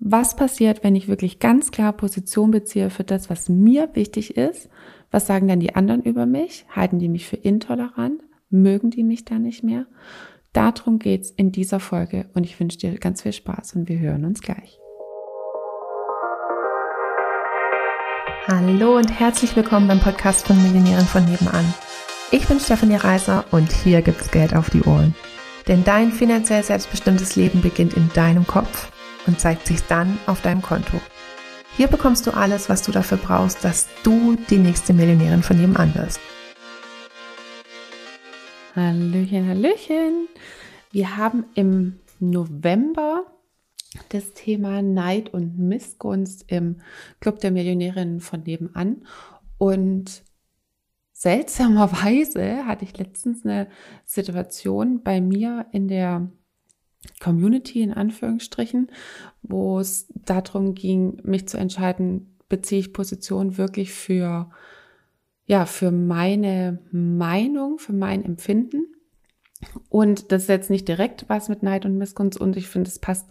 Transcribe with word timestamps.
was 0.00 0.34
passiert, 0.34 0.82
wenn 0.82 0.96
ich 0.96 1.08
wirklich 1.08 1.38
ganz 1.38 1.70
klar 1.70 1.92
Position 1.92 2.50
beziehe 2.50 2.90
für 2.90 3.04
das, 3.04 3.28
was 3.28 3.48
mir 3.48 3.90
wichtig 3.92 4.36
ist? 4.36 4.70
Was 5.10 5.26
sagen 5.26 5.46
dann 5.46 5.60
die 5.60 5.74
anderen 5.74 6.02
über 6.02 6.24
mich? 6.24 6.64
Halten 6.74 6.98
die 6.98 7.08
mich 7.08 7.28
für 7.28 7.36
intolerant? 7.36 8.22
Mögen 8.48 8.90
die 8.90 9.04
mich 9.04 9.26
da 9.26 9.38
nicht 9.38 9.62
mehr? 9.62 9.86
Darum 10.52 10.98
geht's 10.98 11.30
in 11.30 11.52
dieser 11.52 11.80
Folge 11.80 12.28
und 12.34 12.44
ich 12.44 12.58
wünsche 12.58 12.78
dir 12.78 12.98
ganz 12.98 13.22
viel 13.22 13.32
Spaß 13.32 13.76
und 13.76 13.88
wir 13.88 13.98
hören 13.98 14.24
uns 14.24 14.40
gleich. 14.40 14.78
Hallo 18.46 18.96
und 18.96 19.20
herzlich 19.20 19.54
willkommen 19.54 19.86
beim 19.86 20.00
Podcast 20.00 20.46
von 20.46 20.60
Millionären 20.62 21.04
von 21.04 21.24
nebenan. 21.26 21.74
Ich 22.32 22.48
bin 22.48 22.58
Stefanie 22.58 22.96
Reiser 22.96 23.44
und 23.50 23.70
hier 23.70 24.00
gibt's 24.00 24.30
Geld 24.30 24.56
auf 24.56 24.70
die 24.70 24.82
Ohren. 24.82 25.14
Denn 25.68 25.84
dein 25.84 26.10
finanziell 26.10 26.64
selbstbestimmtes 26.64 27.36
Leben 27.36 27.60
beginnt 27.60 27.94
in 27.94 28.08
deinem 28.14 28.46
Kopf 28.46 28.90
und 29.30 29.38
zeigt 29.38 29.64
sich 29.64 29.80
dann 29.82 30.18
auf 30.26 30.42
deinem 30.42 30.60
Konto. 30.60 31.00
Hier 31.76 31.86
bekommst 31.86 32.26
du 32.26 32.32
alles, 32.32 32.68
was 32.68 32.82
du 32.82 32.90
dafür 32.90 33.16
brauchst, 33.16 33.64
dass 33.64 33.86
du 34.02 34.36
die 34.50 34.58
nächste 34.58 34.92
Millionärin 34.92 35.44
von 35.44 35.56
nebenan 35.56 35.94
wirst. 35.94 36.18
Hallöchen, 38.74 39.48
Hallöchen. 39.48 40.26
Wir 40.90 41.16
haben 41.16 41.44
im 41.54 42.00
November 42.18 43.24
das 44.08 44.32
Thema 44.32 44.82
Neid 44.82 45.32
und 45.32 45.58
Missgunst 45.58 46.44
im 46.48 46.80
Club 47.20 47.38
der 47.38 47.52
Millionärinnen 47.52 48.18
von 48.20 48.42
nebenan. 48.42 49.06
Und 49.58 50.24
seltsamerweise 51.12 52.66
hatte 52.66 52.84
ich 52.84 52.98
letztens 52.98 53.44
eine 53.44 53.68
Situation 54.04 55.04
bei 55.04 55.20
mir 55.20 55.66
in 55.70 55.86
der 55.86 56.28
Community 57.20 57.82
in 57.82 57.92
Anführungsstrichen, 57.92 58.90
wo 59.42 59.78
es 59.78 60.08
darum 60.14 60.74
ging, 60.74 61.20
mich 61.22 61.48
zu 61.48 61.56
entscheiden, 61.56 62.36
beziehe 62.48 62.80
ich 62.80 62.92
Position 62.92 63.56
wirklich 63.56 63.92
für 63.92 64.50
ja, 65.50 65.66
für 65.66 65.90
meine 65.90 66.78
Meinung, 66.92 67.80
für 67.80 67.92
mein 67.92 68.24
Empfinden. 68.24 68.86
Und 69.88 70.30
das 70.30 70.42
ist 70.42 70.48
jetzt 70.48 70.70
nicht 70.70 70.86
direkt 70.86 71.24
was 71.28 71.48
mit 71.48 71.64
Neid 71.64 71.84
und 71.84 71.98
Missgunst 71.98 72.40
und 72.40 72.56
ich 72.56 72.68
finde, 72.68 72.88
es 72.88 73.00
passt 73.00 73.28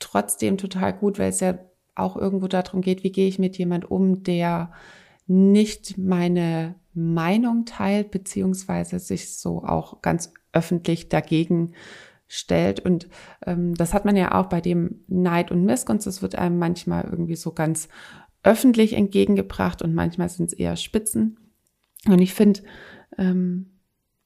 trotzdem 0.00 0.58
total 0.58 0.92
gut, 0.92 1.20
weil 1.20 1.28
es 1.28 1.38
ja 1.38 1.58
auch 1.94 2.16
irgendwo 2.16 2.48
darum 2.48 2.80
geht, 2.80 3.04
wie 3.04 3.12
gehe 3.12 3.28
ich 3.28 3.38
mit 3.38 3.58
jemand 3.58 3.88
um, 3.88 4.24
der 4.24 4.72
nicht 5.28 5.98
meine 5.98 6.74
Meinung 6.94 7.64
teilt, 7.64 8.10
beziehungsweise 8.10 8.98
sich 8.98 9.38
so 9.38 9.62
auch 9.62 10.02
ganz 10.02 10.32
öffentlich 10.52 11.08
dagegen 11.08 11.74
stellt. 12.32 12.80
Und 12.80 13.08
ähm, 13.46 13.74
das 13.74 13.92
hat 13.92 14.06
man 14.06 14.16
ja 14.16 14.32
auch 14.32 14.46
bei 14.46 14.62
dem 14.62 15.04
Neid 15.06 15.50
und 15.50 15.64
Missgunst. 15.64 16.06
Das 16.06 16.22
wird 16.22 16.34
einem 16.34 16.58
manchmal 16.58 17.04
irgendwie 17.04 17.36
so 17.36 17.52
ganz 17.52 17.88
öffentlich 18.42 18.94
entgegengebracht 18.94 19.82
und 19.82 19.94
manchmal 19.94 20.30
sind 20.30 20.46
es 20.46 20.52
eher 20.54 20.76
Spitzen. 20.76 21.38
Und 22.08 22.20
ich 22.20 22.32
finde, 22.32 22.62
ähm, 23.18 23.78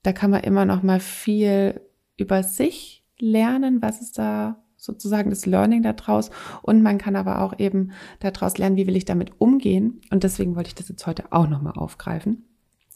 da 0.04 0.12
kann 0.12 0.30
man 0.30 0.44
immer 0.44 0.64
noch 0.64 0.84
mal 0.84 1.00
viel 1.00 1.80
über 2.16 2.44
sich 2.44 3.04
lernen, 3.18 3.82
was 3.82 4.00
ist 4.00 4.18
da 4.18 4.62
sozusagen 4.76 5.30
das 5.30 5.44
Learning 5.44 5.82
daraus. 5.82 6.30
Und 6.62 6.82
man 6.82 6.98
kann 6.98 7.16
aber 7.16 7.42
auch 7.42 7.58
eben 7.58 7.90
daraus 8.20 8.56
lernen, 8.56 8.76
wie 8.76 8.86
will 8.86 8.96
ich 8.96 9.04
damit 9.04 9.40
umgehen. 9.40 10.00
Und 10.12 10.22
deswegen 10.22 10.54
wollte 10.54 10.68
ich 10.68 10.74
das 10.76 10.88
jetzt 10.88 11.08
heute 11.08 11.32
auch 11.32 11.48
noch 11.48 11.60
mal 11.60 11.72
aufgreifen. 11.72 12.44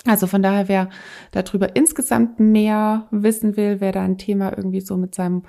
Also 0.07 0.27
von 0.27 0.43
daher, 0.43 0.69
wer 0.69 0.89
darüber 1.31 1.77
insgesamt 1.77 2.41
mehr 2.41 3.07
wissen 3.11 3.57
will, 3.57 3.81
wer 3.81 3.93
da 3.93 4.03
ein 4.03 4.19
Thema 4.19 4.57
irgendwie 4.57 4.81
so 4.81 4.97
mit 4.97 5.15
seinem 5.15 5.43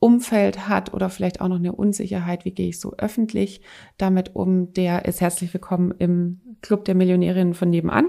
Umfeld 0.00 0.68
hat 0.68 0.92
oder 0.92 1.10
vielleicht 1.10 1.40
auch 1.40 1.46
noch 1.46 1.56
eine 1.56 1.72
Unsicherheit, 1.72 2.44
wie 2.44 2.50
gehe 2.50 2.70
ich 2.70 2.80
so 2.80 2.94
öffentlich 2.98 3.60
damit 3.98 4.34
um, 4.34 4.72
der 4.72 5.04
ist 5.04 5.20
herzlich 5.20 5.54
willkommen 5.54 5.94
im 5.98 6.40
Club 6.60 6.84
der 6.84 6.96
Millionärinnen 6.96 7.54
von 7.54 7.70
nebenan 7.70 8.06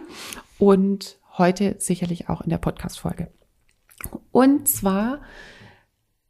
und 0.57 1.19
heute 1.37 1.75
sicherlich 1.77 2.29
auch 2.29 2.41
in 2.41 2.49
der 2.49 2.57
Podcast-Folge. 2.57 3.29
Und 4.31 4.67
zwar 4.67 5.21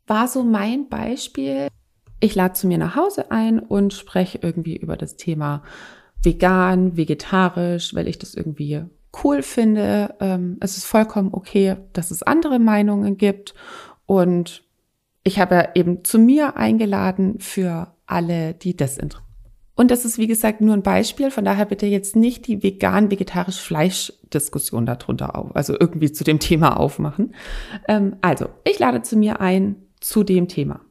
war 0.06 0.28
so 0.28 0.44
mein 0.44 0.90
Beispiel, 0.90 1.69
ich 2.19 2.35
lade 2.35 2.56
zu 2.56 2.68
mir 2.68 2.78
nach 2.78 2.97
Hause 2.97 3.31
ein 3.31 3.59
und 3.59 3.94
spreche 3.94 4.40
irgendwie 4.41 4.75
über 4.75 4.97
das 4.97 5.16
Thema 5.16 5.63
vegan, 6.22 6.97
vegetarisch, 6.97 7.96
weil 7.96 8.09
ich 8.09 8.19
das 8.19 8.34
irgendwie 8.34 8.84
cool 9.24 9.41
finde. 9.41 10.16
Ähm, 10.19 10.57
es 10.59 10.78
ist 10.78 10.85
vollkommen 10.85 11.29
okay, 11.34 11.78
dass 11.94 12.12
es 12.12 12.24
andere 12.24 12.59
Meinungen 12.59 13.18
gibt 13.18 13.53
und 14.06 14.63
ich 15.24 15.40
habe 15.40 15.69
eben 15.75 16.03
zu 16.03 16.19
mir 16.19 16.57
eingeladen 16.57 17.40
für 17.40 17.94
alle, 18.06 18.53
die 18.53 18.75
das 18.75 18.97
interessiert. 18.97 19.23
Und 19.75 19.90
das 19.90 20.06
ist, 20.06 20.18
wie 20.18 20.28
gesagt, 20.28 20.62
nur 20.62 20.75
ein 20.75 20.84
Beispiel. 20.84 21.31
Von 21.31 21.46
daher 21.46 21.66
bitte 21.66 21.88
jetzt 21.88 22.16
nicht 22.16 22.47
die 22.47 22.62
vegan-vegetarisch 22.62 23.59
Fleisch-Diskussion 23.59 24.85
darunter 24.85 25.35
auf, 25.35 25.56
also 25.56 25.75
irgendwie 25.79 26.12
zu 26.12 26.23
dem 26.23 26.40
Thema 26.40 26.78
aufmachen. 26.79 27.34
Ähm, 27.88 28.18
also, 28.22 28.50
ich 28.66 28.78
lade 28.78 29.02
zu 29.02 29.18
mir 29.18 29.41
ein 29.41 29.75
zu 30.00 30.23
dem 30.23 30.47
Thema. 30.47 30.81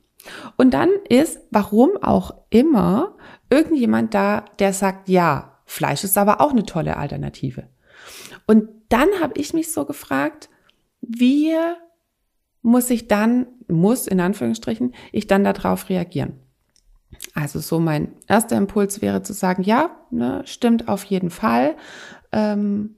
Und 0.56 0.74
dann 0.74 0.90
ist, 1.08 1.38
warum 1.50 1.90
auch 2.00 2.34
immer, 2.50 3.16
irgendjemand 3.50 4.14
da, 4.14 4.44
der 4.58 4.72
sagt, 4.72 5.08
ja, 5.08 5.60
Fleisch 5.64 6.04
ist 6.04 6.18
aber 6.18 6.40
auch 6.40 6.50
eine 6.50 6.64
tolle 6.64 6.96
Alternative. 6.96 7.68
Und 8.52 8.68
dann 8.90 9.08
habe 9.18 9.40
ich 9.40 9.54
mich 9.54 9.72
so 9.72 9.86
gefragt, 9.86 10.50
wie 11.00 11.54
muss 12.60 12.90
ich 12.90 13.08
dann, 13.08 13.46
muss 13.66 14.06
in 14.06 14.20
Anführungsstrichen, 14.20 14.92
ich 15.10 15.26
dann 15.26 15.42
darauf 15.42 15.88
reagieren? 15.88 16.34
Also 17.32 17.60
so 17.60 17.80
mein 17.80 18.12
erster 18.28 18.58
Impuls 18.58 19.00
wäre 19.00 19.22
zu 19.22 19.32
sagen, 19.32 19.62
ja, 19.62 19.96
ne, 20.10 20.42
stimmt 20.44 20.86
auf 20.88 21.04
jeden 21.04 21.30
Fall. 21.30 21.76
Ähm, 22.30 22.96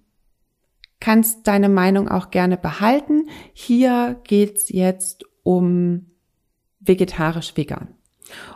kannst 0.99 1.47
deine 1.47 1.69
Meinung 1.69 2.09
auch 2.09 2.33
gerne 2.33 2.57
behalten. 2.57 3.29
Hier 3.53 4.21
geht's 4.25 4.71
jetzt 4.71 5.25
um 5.45 6.07
vegetarisch-vegan. 6.81 7.95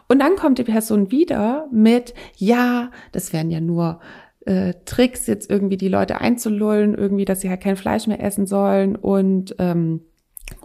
Und 0.08 0.18
dann 0.18 0.34
kommt 0.34 0.58
die 0.58 0.64
Person 0.64 1.12
wieder 1.12 1.68
mit, 1.70 2.12
ja, 2.34 2.90
das 3.12 3.32
wären 3.32 3.52
ja 3.52 3.60
nur 3.60 4.00
äh, 4.48 4.74
Tricks, 4.86 5.26
jetzt 5.26 5.50
irgendwie 5.50 5.76
die 5.76 5.88
Leute 5.88 6.20
einzulullen, 6.20 6.94
irgendwie, 6.94 7.26
dass 7.26 7.42
sie 7.42 7.50
halt 7.50 7.60
kein 7.60 7.76
Fleisch 7.76 8.06
mehr 8.06 8.22
essen 8.22 8.46
sollen 8.46 8.96
und 8.96 9.54
ähm, 9.58 10.00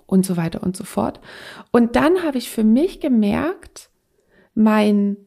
und 0.05 0.25
so 0.25 0.37
weiter 0.37 0.63
und 0.63 0.77
so 0.77 0.85
fort. 0.85 1.19
Und 1.71 1.95
dann 1.97 2.23
habe 2.23 2.37
ich 2.37 2.49
für 2.49 2.63
mich 2.63 3.01
gemerkt, 3.01 3.89
mein, 4.53 5.17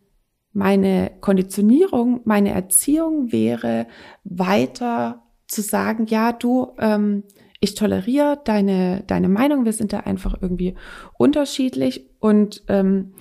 meine 0.53 1.11
Konditionierung, 1.21 2.21
meine 2.25 2.53
Erziehung 2.53 3.33
wäre 3.33 3.87
weiter 4.25 5.23
zu 5.47 5.61
sagen, 5.61 6.07
ja, 6.07 6.33
du, 6.33 6.73
ähm, 6.79 7.25
ich 7.61 7.75
toleriere 7.75 8.41
deine, 8.45 9.03
deine 9.07 9.29
Meinung, 9.29 9.65
wir 9.65 9.73
sind 9.73 9.93
da 9.93 10.01
einfach 10.01 10.37
irgendwie 10.41 10.75
unterschiedlich 11.19 12.07
und 12.21 12.63
ähm, 12.69 13.13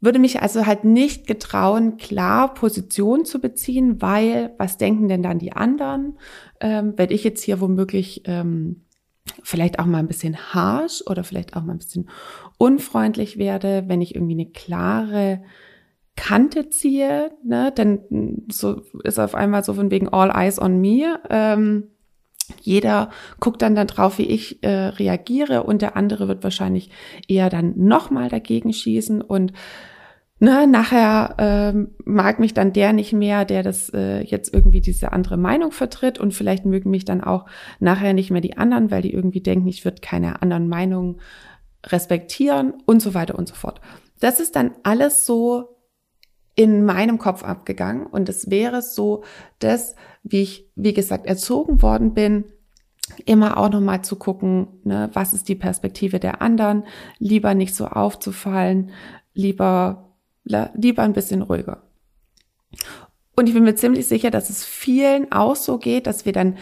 würde 0.00 0.18
mich 0.18 0.42
also 0.42 0.66
halt 0.66 0.84
nicht 0.84 1.26
getrauen, 1.26 1.96
klar 1.96 2.54
Position 2.54 3.24
zu 3.24 3.40
beziehen, 3.40 4.00
weil 4.00 4.54
was 4.58 4.78
denken 4.78 5.08
denn 5.08 5.22
dann 5.22 5.38
die 5.38 5.52
anderen? 5.52 6.18
Ähm, 6.60 6.94
wenn 6.96 7.10
ich 7.10 7.24
jetzt 7.24 7.42
hier 7.42 7.60
womöglich 7.60 8.22
ähm, 8.26 8.84
vielleicht 9.42 9.78
auch 9.78 9.86
mal 9.86 9.98
ein 9.98 10.08
bisschen 10.08 10.36
harsh 10.36 11.02
oder 11.06 11.24
vielleicht 11.24 11.56
auch 11.56 11.62
mal 11.62 11.72
ein 11.72 11.78
bisschen 11.78 12.08
unfreundlich 12.58 13.38
werde, 13.38 13.84
wenn 13.86 14.00
ich 14.00 14.14
irgendwie 14.14 14.34
eine 14.34 14.50
klare 14.50 15.42
Kante 16.16 16.68
ziehe, 16.68 17.30
ne, 17.44 17.72
denn 17.72 18.44
so 18.50 18.82
ist 19.04 19.20
auf 19.20 19.34
einmal 19.34 19.62
so 19.62 19.74
von 19.74 19.90
wegen 19.90 20.08
all 20.08 20.30
eyes 20.30 20.60
on 20.60 20.80
me. 20.80 21.20
Ähm, 21.30 21.90
jeder 22.60 23.10
guckt 23.40 23.62
dann 23.62 23.74
drauf, 23.74 24.18
wie 24.18 24.26
ich 24.26 24.62
äh, 24.62 24.68
reagiere 24.68 25.62
und 25.64 25.82
der 25.82 25.96
andere 25.96 26.28
wird 26.28 26.42
wahrscheinlich 26.42 26.90
eher 27.26 27.50
dann 27.50 27.74
nochmal 27.76 28.28
dagegen 28.28 28.72
schießen 28.72 29.22
und 29.22 29.52
ne, 30.40 30.66
nachher 30.66 31.34
ähm, 31.38 31.94
mag 32.04 32.38
mich 32.38 32.54
dann 32.54 32.72
der 32.72 32.92
nicht 32.92 33.12
mehr, 33.12 33.44
der 33.44 33.62
das 33.62 33.90
äh, 33.90 34.22
jetzt 34.22 34.52
irgendwie 34.52 34.80
diese 34.80 35.12
andere 35.12 35.36
Meinung 35.36 35.72
vertritt 35.72 36.18
und 36.18 36.34
vielleicht 36.34 36.64
mögen 36.64 36.90
mich 36.90 37.04
dann 37.04 37.22
auch 37.22 37.46
nachher 37.80 38.12
nicht 38.12 38.30
mehr 38.30 38.40
die 38.40 38.56
anderen, 38.56 38.90
weil 38.90 39.02
die 39.02 39.12
irgendwie 39.12 39.40
denken, 39.40 39.68
ich 39.68 39.84
würde 39.84 40.00
keine 40.00 40.42
anderen 40.42 40.68
Meinungen 40.68 41.20
respektieren 41.86 42.74
und 42.86 43.00
so 43.00 43.14
weiter 43.14 43.38
und 43.38 43.48
so 43.48 43.54
fort. 43.54 43.80
Das 44.20 44.40
ist 44.40 44.56
dann 44.56 44.72
alles 44.82 45.26
so 45.26 45.77
in 46.58 46.84
meinem 46.84 47.18
Kopf 47.18 47.44
abgegangen 47.44 48.04
und 48.04 48.28
es 48.28 48.50
wäre 48.50 48.82
so, 48.82 49.22
dass, 49.60 49.94
wie 50.24 50.42
ich, 50.42 50.68
wie 50.74 50.92
gesagt, 50.92 51.24
erzogen 51.24 51.82
worden 51.82 52.14
bin, 52.14 52.46
immer 53.26 53.58
auch 53.58 53.70
nochmal 53.70 54.02
zu 54.02 54.16
gucken, 54.16 54.66
ne, 54.82 55.08
was 55.12 55.34
ist 55.34 55.48
die 55.48 55.54
Perspektive 55.54 56.18
der 56.18 56.42
anderen, 56.42 56.82
lieber 57.20 57.54
nicht 57.54 57.76
so 57.76 57.86
aufzufallen, 57.86 58.90
lieber 59.34 60.16
lieber 60.74 61.02
ein 61.02 61.12
bisschen 61.12 61.42
ruhiger. 61.42 61.84
Und 63.36 63.48
ich 63.48 63.54
bin 63.54 63.62
mir 63.62 63.76
ziemlich 63.76 64.08
sicher, 64.08 64.32
dass 64.32 64.50
es 64.50 64.64
vielen 64.64 65.30
auch 65.30 65.54
so 65.54 65.78
geht, 65.78 66.08
dass 66.08 66.24
wir 66.24 66.32
dann 66.32 66.58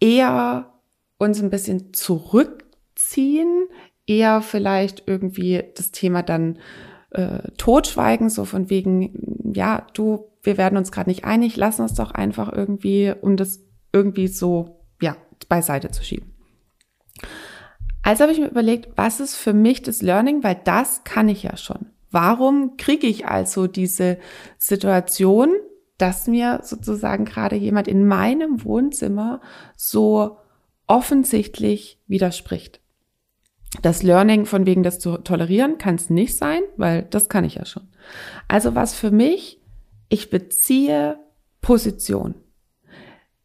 eher 0.00 0.70
uns 1.16 1.40
ein 1.42 1.48
bisschen 1.48 1.94
zurückziehen, 1.94 3.68
eher 4.06 4.42
vielleicht 4.42 5.04
irgendwie 5.06 5.64
das 5.76 5.92
Thema 5.92 6.22
dann 6.22 6.58
äh, 7.10 7.50
totschweigen, 7.56 8.30
so 8.30 8.44
von 8.44 8.70
wegen, 8.70 9.52
ja, 9.54 9.86
du, 9.94 10.30
wir 10.42 10.56
werden 10.58 10.78
uns 10.78 10.92
gerade 10.92 11.10
nicht 11.10 11.24
einig, 11.24 11.56
lass 11.56 11.80
uns 11.80 11.94
doch 11.94 12.12
einfach 12.12 12.52
irgendwie, 12.52 13.12
um 13.20 13.36
das 13.36 13.60
irgendwie 13.92 14.28
so, 14.28 14.80
ja, 15.00 15.16
beiseite 15.48 15.90
zu 15.90 16.04
schieben. 16.04 16.32
Also 18.02 18.22
habe 18.22 18.32
ich 18.32 18.38
mir 18.38 18.48
überlegt, 18.48 18.90
was 18.96 19.20
ist 19.20 19.36
für 19.36 19.52
mich 19.52 19.82
das 19.82 20.02
Learning, 20.02 20.42
weil 20.42 20.60
das 20.64 21.04
kann 21.04 21.28
ich 21.28 21.42
ja 21.42 21.56
schon. 21.56 21.86
Warum 22.10 22.76
kriege 22.76 23.06
ich 23.06 23.26
also 23.26 23.66
diese 23.66 24.18
Situation, 24.58 25.54
dass 25.98 26.26
mir 26.26 26.60
sozusagen 26.62 27.24
gerade 27.24 27.56
jemand 27.56 27.88
in 27.88 28.06
meinem 28.06 28.64
Wohnzimmer 28.64 29.40
so 29.76 30.38
offensichtlich 30.86 32.00
widerspricht? 32.06 32.79
Das 33.82 34.02
Learning 34.02 34.46
von 34.46 34.66
wegen 34.66 34.82
das 34.82 34.98
zu 34.98 35.18
tolerieren 35.18 35.78
kann 35.78 35.94
es 35.94 36.10
nicht 36.10 36.36
sein, 36.36 36.62
weil 36.76 37.06
das 37.10 37.28
kann 37.28 37.44
ich 37.44 37.54
ja 37.54 37.64
schon. 37.64 37.88
Also 38.48 38.74
was 38.74 38.94
für 38.94 39.10
mich, 39.10 39.60
ich 40.08 40.28
beziehe 40.28 41.18
Position. 41.60 42.34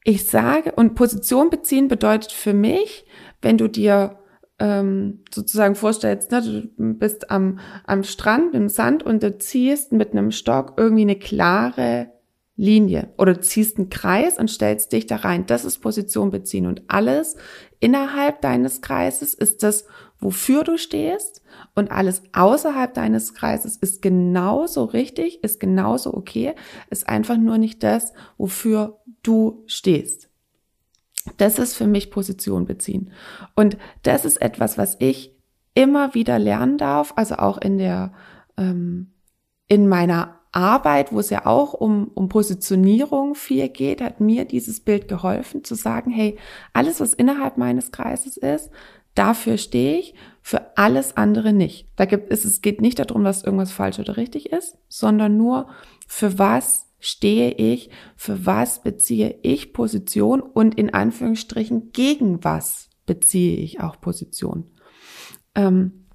Ich 0.04 0.26
sage, 0.26 0.72
und 0.72 0.96
Position 0.96 1.50
beziehen 1.50 1.88
bedeutet 1.88 2.32
für 2.32 2.54
mich, 2.54 3.06
wenn 3.42 3.58
du 3.58 3.68
dir 3.68 4.20
ähm, 4.60 5.24
sozusagen 5.34 5.76
vorstellst, 5.76 6.32
ne, 6.32 6.42
du 6.78 6.94
bist 6.94 7.30
am, 7.30 7.60
am 7.86 8.04
Strand 8.04 8.56
im 8.56 8.70
Sand 8.70 9.04
und 9.04 9.22
du 9.22 9.38
ziehst 9.38 9.92
mit 9.92 10.12
einem 10.12 10.32
Stock 10.32 10.74
irgendwie 10.78 11.02
eine 11.04 11.20
klare 11.20 12.12
Linie 12.56 13.10
oder 13.18 13.34
du 13.34 13.42
ziehst 13.42 13.78
einen 13.78 13.90
Kreis 13.90 14.38
und 14.38 14.50
stellst 14.50 14.94
dich 14.94 15.08
da 15.08 15.18
rein. 15.18 15.46
Das 15.46 15.66
ist 15.66 15.80
Position 15.80 16.32
beziehen 16.32 16.68
und 16.68 16.84
alles 16.88 17.36
innerhalb 17.80 18.42
deines 18.42 18.82
Kreises 18.82 19.34
ist 19.34 19.62
das, 19.64 19.86
wofür 20.20 20.64
du 20.64 20.78
stehst 20.78 21.42
und 21.76 21.92
alles 21.92 22.24
außerhalb 22.34 22.94
deines 22.94 23.34
Kreises 23.34 23.78
ist 23.78 24.02
genauso 24.02 24.86
richtig, 24.86 25.44
ist 25.44 25.60
genauso 25.60 26.14
okay, 26.14 26.54
ist 26.90 27.08
einfach 27.08 27.38
nur 27.38 27.58
nicht 27.58 27.84
das, 27.84 28.14
wofür 28.38 29.00
du 29.24 29.64
stehst. 29.68 30.30
Das 31.38 31.60
ist 31.60 31.76
für 31.76 31.88
mich 31.88 32.12
Position 32.12 32.66
beziehen. 32.66 33.12
Und 33.56 33.78
das 34.04 34.26
ist 34.26 34.38
etwas, 34.38 34.78
was 34.78 34.96
ich 35.00 35.36
immer 35.74 36.14
wieder 36.14 36.40
lernen 36.40 36.78
darf, 36.78 37.14
also 37.16 37.36
auch 37.36 37.58
in 37.58 37.78
der, 37.78 38.14
ähm, 38.58 39.12
in 39.68 39.88
meiner 39.88 40.40
Arbeit, 40.56 41.12
wo 41.12 41.20
es 41.20 41.30
ja 41.30 41.46
auch 41.46 41.74
um, 41.74 42.10
um 42.14 42.30
Positionierung 42.30 43.36
viel 43.36 43.68
geht, 43.68 44.02
hat 44.02 44.22
mir 44.22 44.46
dieses 44.46 44.80
Bild 44.80 45.10
geholfen, 45.10 45.66
zu 45.66 45.76
sagen, 45.76 46.12
hey, 46.12 46.38
alles, 46.72 47.02
was 47.02 47.14
innerhalb 47.14 47.58
meines 47.58 47.92
Kreises 47.92 48.38
ist, 48.38 48.72
dafür 49.16 49.58
stehe 49.58 50.00
ich, 50.00 50.14
für 50.42 50.78
alles 50.78 51.18
andere 51.18 51.54
nicht. 51.54 51.88
Da 51.96 52.06
gibt 52.06 52.32
es, 52.32 52.46
es 52.46 52.62
geht 52.62 52.80
nicht 52.80 53.00
darum, 53.00 53.24
dass 53.24 53.44
irgendwas 53.44 53.72
falsch 53.72 53.98
oder 53.98 54.18
richtig 54.18 54.52
ist, 54.52 54.78
sondern 54.88 55.38
nur, 55.38 55.70
für 56.08 56.38
was 56.38 56.86
stehe 57.00 57.52
ich, 57.52 57.90
für 58.16 58.46
was 58.46 58.84
beziehe 58.84 59.40
ich 59.42 59.74
Position 59.74 60.42
und 60.42 60.76
in 60.76 60.94
Anführungsstrichen 60.94 61.92
gegen 61.92 62.44
was 62.44 62.90
beziehe 63.06 63.58
ich 63.58 63.80
auch 63.80 64.00
Position. 64.00 64.72
Ähm, 65.56 66.08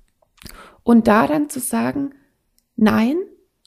und 0.82 1.08
da 1.08 1.26
dann 1.26 1.48
zu 1.50 1.60
sagen, 1.60 2.14
nein, 2.76 3.16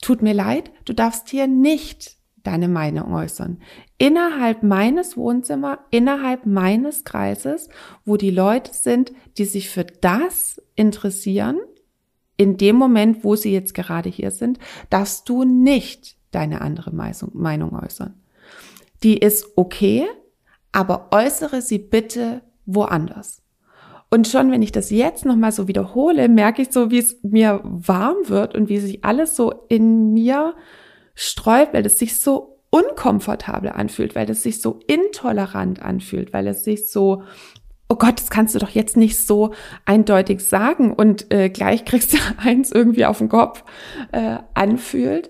tut 0.02 0.22
mir 0.22 0.34
leid, 0.34 0.72
du 0.86 0.94
darfst 0.94 1.30
hier 1.30 1.48
nicht 1.48 2.18
deine 2.44 2.68
Meinung 2.68 3.14
äußern. 3.14 3.60
Innerhalb 3.98 4.64
meines 4.64 5.18
Wohnzimmer, 5.18 5.80
innerhalb 5.90 6.46
meines 6.46 7.04
Kreises, 7.04 7.70
wo 8.06 8.18
die 8.18 8.32
Leute 8.32 8.74
sind, 8.74 9.14
die 9.38 9.46
sich 9.46 9.70
für 9.70 9.86
das 9.86 10.62
interessieren, 10.76 11.58
in 12.38 12.58
dem 12.58 12.76
Moment, 12.76 13.24
wo 13.24 13.36
sie 13.36 13.52
jetzt 13.52 13.74
gerade 13.74 14.10
hier 14.10 14.32
sind, 14.32 14.60
darfst 14.90 15.30
du 15.30 15.44
nicht 15.44 16.18
deine 16.32 16.62
andere 16.62 16.92
Meinung 16.94 17.80
äußern. 17.80 18.16
Die 19.04 19.18
ist 19.18 19.46
okay, 19.56 20.06
aber 20.72 21.10
äußere 21.12 21.62
sie 21.62 21.78
bitte 21.78 22.42
woanders. 22.66 23.42
Und 24.10 24.28
schon 24.28 24.52
wenn 24.52 24.62
ich 24.62 24.72
das 24.72 24.90
jetzt 24.90 25.26
nochmal 25.26 25.52
so 25.52 25.68
wiederhole, 25.68 26.30
merke 26.30 26.62
ich 26.62 26.72
so, 26.72 26.92
wie 26.92 27.00
es 27.00 27.18
mir 27.24 27.62
warm 27.64 28.18
wird 28.26 28.56
und 28.56 28.70
wie 28.70 28.78
sich 28.80 29.04
alles 29.04 29.36
so 29.36 29.66
in 29.70 30.14
mir 30.14 30.56
sträubt, 31.16 31.74
weil 31.74 31.86
es 31.86 32.00
sich 32.00 32.20
so 32.20 32.60
unkomfortabel 32.70 33.72
anfühlt, 33.72 34.16
weil 34.16 34.30
es 34.30 34.44
sich 34.44 34.62
so 34.62 34.80
intolerant 34.88 35.82
anfühlt, 35.82 36.34
weil 36.34 36.48
es 36.48 36.64
sich 36.64 36.90
so, 36.90 37.24
oh 37.88 37.96
Gott, 37.96 38.20
das 38.20 38.30
kannst 38.32 38.56
du 38.56 38.60
doch 38.60 38.70
jetzt 38.70 38.98
nicht 38.98 39.18
so 39.18 39.54
eindeutig 39.86 40.42
sagen 40.42 40.92
und 40.92 41.32
äh, 41.32 41.50
gleich 41.50 41.86
kriegst 41.86 42.14
du 42.14 42.18
eins 42.38 42.72
irgendwie 42.72 43.06
auf 43.06 43.20
den 43.20 43.30
Kopf 43.30 43.64
äh, 44.12 44.38
anfühlt, 44.54 45.30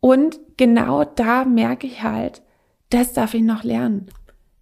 und 0.00 0.38
genau 0.56 1.04
da 1.04 1.44
merke 1.44 1.86
ich 1.86 2.02
halt, 2.02 2.42
das 2.90 3.12
darf 3.12 3.34
ich 3.34 3.42
noch 3.42 3.64
lernen. 3.64 4.06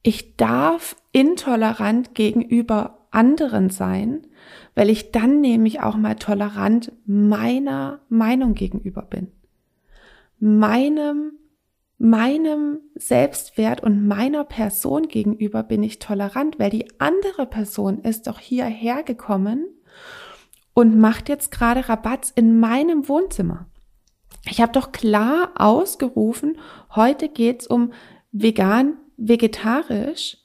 Ich 0.03 0.37
darf 0.37 0.97
intolerant 1.13 2.15
gegenüber 2.15 3.07
anderen 3.11 3.71
sein, 3.71 4.27
weil 4.75 4.91
ich 4.91 5.13
dann 5.13 5.41
nämlich 5.41 5.81
auch 5.81 5.97
mal 5.97 6.17
tolerant 6.17 6.93
meiner 7.07 8.01
Meinung 8.09 8.55
gegenüber 8.55 9.03
bin. 9.03 9.33
Meinem, 10.39 11.33
meinem 11.99 12.81
Selbstwert 12.95 13.83
und 13.83 14.07
meiner 14.07 14.45
Person 14.45 15.09
gegenüber 15.09 15.63
bin 15.63 15.83
ich 15.83 15.99
tolerant, 15.99 16.59
weil 16.59 16.71
die 16.71 16.89
andere 16.99 17.47
Person 17.47 18.01
ist 18.01 18.27
doch 18.27 18.39
hierher 18.39 19.03
gekommen 19.03 19.67
und 20.75 20.99
macht 20.99 21.29
jetzt 21.29 21.51
gerade 21.51 21.89
Rabatz 21.89 22.33
in 22.35 22.61
meinem 22.61 23.09
Wohnzimmer. 23.09 23.67
Ich 24.49 24.61
habe 24.61 24.73
doch 24.73 24.93
klar 24.93 25.53
ausgerufen, 25.57 26.59
heute 26.95 27.29
geht's 27.29 27.67
um 27.67 27.93
vegan, 28.31 28.99
vegetarisch. 29.17 30.39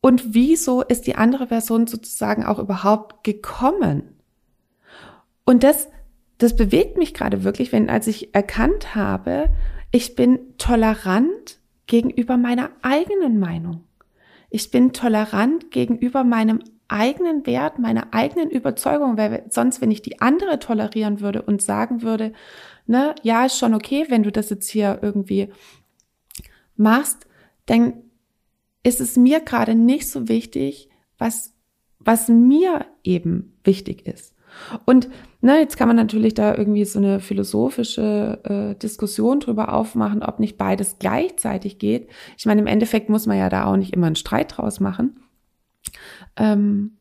Und 0.00 0.34
wieso 0.34 0.82
ist 0.82 1.06
die 1.06 1.16
andere 1.16 1.46
Person 1.46 1.86
sozusagen 1.86 2.44
auch 2.44 2.58
überhaupt 2.58 3.24
gekommen? 3.24 4.20
Und 5.44 5.62
das, 5.62 5.88
das 6.38 6.56
bewegt 6.56 6.96
mich 6.96 7.14
gerade 7.14 7.44
wirklich, 7.44 7.72
wenn, 7.72 7.90
als 7.90 8.06
ich 8.06 8.34
erkannt 8.34 8.94
habe, 8.94 9.50
ich 9.90 10.14
bin 10.14 10.56
tolerant 10.56 11.58
gegenüber 11.86 12.36
meiner 12.36 12.70
eigenen 12.82 13.38
Meinung. 13.38 13.84
Ich 14.50 14.70
bin 14.70 14.92
tolerant 14.92 15.70
gegenüber 15.70 16.24
meinem 16.24 16.60
eigenen 16.86 17.44
Wert, 17.46 17.78
meiner 17.78 18.14
eigenen 18.14 18.50
Überzeugung, 18.50 19.18
weil 19.18 19.44
sonst, 19.50 19.80
wenn 19.80 19.90
ich 19.90 20.00
die 20.00 20.20
andere 20.20 20.58
tolerieren 20.58 21.20
würde 21.20 21.42
und 21.42 21.60
sagen 21.60 22.02
würde, 22.02 22.32
ne, 22.86 23.14
ja, 23.22 23.44
ist 23.44 23.58
schon 23.58 23.74
okay, 23.74 24.06
wenn 24.08 24.22
du 24.22 24.32
das 24.32 24.48
jetzt 24.48 24.70
hier 24.70 25.00
irgendwie 25.02 25.52
machst, 26.76 27.26
dann 27.66 28.04
ist 28.82 29.00
es 29.00 29.16
mir 29.16 29.40
gerade 29.40 29.74
nicht 29.74 30.08
so 30.08 30.28
wichtig, 30.28 30.88
was, 31.18 31.54
was 31.98 32.28
mir 32.28 32.86
eben 33.02 33.58
wichtig 33.64 34.06
ist. 34.06 34.34
Und 34.84 35.08
ne, 35.40 35.58
jetzt 35.58 35.76
kann 35.76 35.88
man 35.88 35.96
natürlich 35.96 36.34
da 36.34 36.54
irgendwie 36.54 36.84
so 36.84 36.98
eine 36.98 37.20
philosophische 37.20 38.40
äh, 38.44 38.78
Diskussion 38.78 39.40
drüber 39.40 39.72
aufmachen, 39.72 40.22
ob 40.22 40.40
nicht 40.40 40.56
beides 40.56 40.98
gleichzeitig 40.98 41.78
geht. 41.78 42.08
Ich 42.36 42.46
meine, 42.46 42.60
im 42.60 42.66
Endeffekt 42.66 43.08
muss 43.08 43.26
man 43.26 43.38
ja 43.38 43.48
da 43.48 43.64
auch 43.64 43.76
nicht 43.76 43.92
immer 43.92 44.06
einen 44.06 44.16
Streit 44.16 44.56
draus 44.56 44.80
machen. 44.80 45.20
Ähm, 46.36 46.98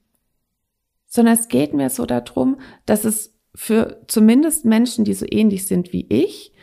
sondern 1.07 1.33
es 1.33 1.47
geht 1.47 1.73
mir 1.73 1.89
so 1.89 2.05
darum, 2.05 2.59
dass 2.85 3.05
es 3.05 3.33
für 3.55 4.03
zumindest 4.07 4.65
Menschen, 4.65 5.03
die 5.03 5.13
so 5.13 5.25
ähnlich 5.27 5.65
sind 5.65 5.91
wie 5.93 6.05
ich, 6.09 6.53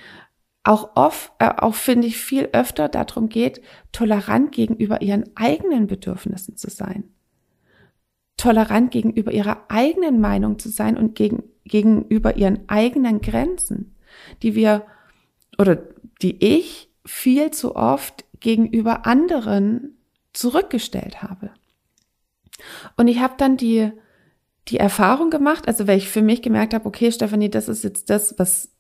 auch 0.63 0.97
oft, 0.97 1.33
äh, 1.39 1.51
auch 1.59 1.75
finde 1.75 2.07
ich 2.07 2.17
viel 2.17 2.49
öfter 2.53 2.89
darum 2.89 3.29
geht, 3.29 3.61
tolerant 3.93 4.53
gegenüber 4.53 5.03
ihren 5.03 5.25
eigenen 5.37 5.87
Bedürfnissen 5.87 6.57
zu 6.57 6.71
sein. 6.71 7.05
Tolerant 8.37 8.91
gegenüber 8.91 9.33
ihrer 9.33 9.65
eigenen 9.69 10.21
Meinung 10.21 10.59
zu 10.59 10.69
sein 10.69 10.97
und 10.97 11.15
gegen, 11.15 11.45
gegenüber 11.65 12.37
ihren 12.37 12.69
eigenen 12.69 13.21
Grenzen, 13.21 13.95
die 14.43 14.55
wir 14.55 14.85
oder 15.59 15.77
die 16.21 16.45
ich 16.45 16.91
viel 17.05 17.51
zu 17.51 17.77
oft 17.77 18.25
gegenüber 18.41 19.07
anderen 19.07 19.97
zurückgestellt 20.33 21.23
habe. 21.23 21.51
Und 22.97 23.09
ich 23.09 23.21
habe 23.21 23.35
dann 23.37 23.57
die 23.57 23.93
die 24.69 24.79
Erfahrung 24.79 25.31
gemacht, 25.31 25.69
also 25.69 25.87
weil 25.87 25.99
ich 25.99 26.09
für 26.09 26.23
mich 26.23 26.43
gemerkt 26.43 26.75
habe, 26.75 26.87
okay, 26.87 27.13
Stefanie, 27.13 27.51
das 27.51 27.69
ist 27.69 27.85
jetzt 27.85 28.09
das, 28.11 28.35
was 28.39 28.71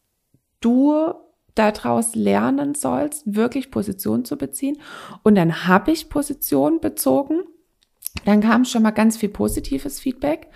du 0.60 1.12
daraus 1.54 2.14
lernen 2.14 2.74
sollst, 2.74 3.22
wirklich 3.26 3.70
Position 3.70 4.24
zu 4.24 4.36
beziehen. 4.36 4.78
Und 5.22 5.34
dann 5.34 5.66
habe 5.66 5.92
ich 5.92 6.08
Position 6.08 6.80
bezogen. 6.80 7.42
Dann 8.24 8.40
kam 8.40 8.64
schon 8.64 8.82
mal 8.82 8.90
ganz 8.90 9.16
viel 9.16 9.28
positives 9.28 10.00
Feedback. 10.00 10.48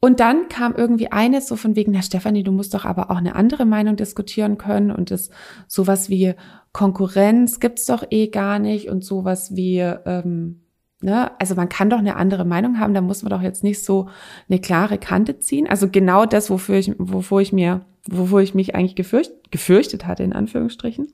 Und 0.00 0.20
dann 0.20 0.48
kam 0.48 0.74
irgendwie 0.74 1.10
eines 1.10 1.48
so 1.48 1.56
von 1.56 1.74
wegen, 1.74 1.92
na 1.92 2.02
Stefanie, 2.02 2.42
du 2.42 2.52
musst 2.52 2.74
doch 2.74 2.84
aber 2.84 3.10
auch 3.10 3.16
eine 3.16 3.34
andere 3.34 3.64
Meinung 3.64 3.96
diskutieren 3.96 4.58
können 4.58 4.90
und 4.90 5.10
das 5.10 5.30
sowas 5.68 6.10
wie 6.10 6.34
Konkurrenz 6.72 7.60
gibt's 7.60 7.86
doch 7.86 8.04
eh 8.10 8.28
gar 8.28 8.58
nicht 8.58 8.88
und 8.88 9.04
sowas 9.04 9.56
wie 9.56 9.78
ähm, 9.78 10.60
Ne? 11.02 11.30
Also 11.38 11.54
man 11.54 11.68
kann 11.68 11.90
doch 11.90 11.98
eine 11.98 12.16
andere 12.16 12.44
Meinung 12.44 12.78
haben, 12.80 12.94
da 12.94 13.00
muss 13.00 13.22
man 13.22 13.30
doch 13.30 13.42
jetzt 13.42 13.62
nicht 13.62 13.84
so 13.84 14.08
eine 14.48 14.58
klare 14.58 14.98
Kante 14.98 15.38
ziehen. 15.38 15.68
Also 15.68 15.88
genau 15.88 16.24
das, 16.24 16.48
wofür 16.48 16.76
ich, 16.76 16.92
wovor 16.98 17.40
ich 17.40 17.52
mir, 17.52 17.84
wovor 18.08 18.40
ich 18.40 18.54
mich 18.54 18.74
eigentlich 18.74 18.96
gefürcht, 18.96 19.32
gefürchtet 19.50 20.06
hatte, 20.06 20.22
in 20.22 20.32
Anführungsstrichen. 20.32 21.12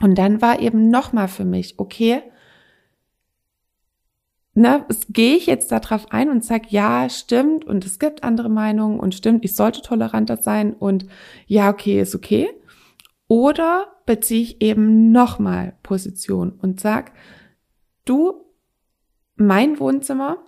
Und 0.00 0.16
dann 0.16 0.40
war 0.40 0.60
eben 0.60 0.90
nochmal 0.90 1.28
für 1.28 1.44
mich, 1.44 1.74
okay, 1.78 2.22
ne, 4.56 4.86
gehe 5.10 5.36
ich 5.36 5.46
jetzt 5.46 5.70
darauf 5.70 6.10
ein 6.10 6.30
und 6.30 6.44
sage, 6.44 6.66
ja, 6.70 7.08
stimmt, 7.10 7.64
und 7.64 7.84
es 7.84 7.98
gibt 7.98 8.24
andere 8.24 8.48
Meinungen 8.48 8.98
und 8.98 9.14
stimmt, 9.14 9.44
ich 9.44 9.54
sollte 9.54 9.82
toleranter 9.82 10.38
sein 10.38 10.72
und 10.72 11.06
ja, 11.46 11.70
okay, 11.70 12.00
ist 12.00 12.14
okay. 12.14 12.48
Oder 13.28 13.88
beziehe 14.06 14.42
ich 14.42 14.62
eben 14.62 15.12
nochmal 15.12 15.74
Position 15.82 16.52
und 16.52 16.80
sag, 16.80 17.12
du, 18.04 18.44
mein 19.36 19.78
Wohnzimmer, 19.78 20.38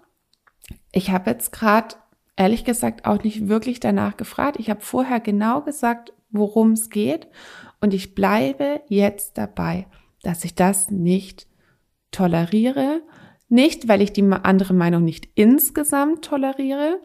ich 0.90 1.10
habe 1.10 1.30
jetzt 1.30 1.52
gerade 1.52 1.96
ehrlich 2.34 2.64
gesagt 2.64 3.04
auch 3.04 3.22
nicht 3.22 3.48
wirklich 3.48 3.78
danach 3.78 4.16
gefragt. 4.16 4.56
Ich 4.58 4.70
habe 4.70 4.80
vorher 4.80 5.20
genau 5.20 5.60
gesagt, 5.60 6.14
worum 6.30 6.72
es 6.72 6.88
geht 6.88 7.26
und 7.80 7.92
ich 7.92 8.14
bleibe 8.14 8.80
jetzt 8.88 9.36
dabei, 9.36 9.86
dass 10.22 10.44
ich 10.44 10.54
das 10.54 10.90
nicht 10.90 11.46
toleriere 12.10 13.02
nicht, 13.48 13.88
weil 13.88 14.02
ich 14.02 14.12
die 14.12 14.22
andere 14.22 14.74
Meinung 14.74 15.04
nicht 15.04 15.28
insgesamt 15.34 16.24
toleriere, 16.24 17.00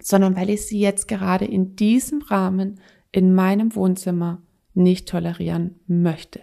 sondern 0.00 0.36
weil 0.36 0.50
ich 0.50 0.66
sie 0.66 0.80
jetzt 0.80 1.08
gerade 1.08 1.44
in 1.44 1.76
diesem 1.76 2.22
Rahmen 2.22 2.80
in 3.12 3.34
meinem 3.34 3.74
Wohnzimmer 3.74 4.42
nicht 4.74 5.08
tolerieren 5.08 5.80
möchte. 5.86 6.40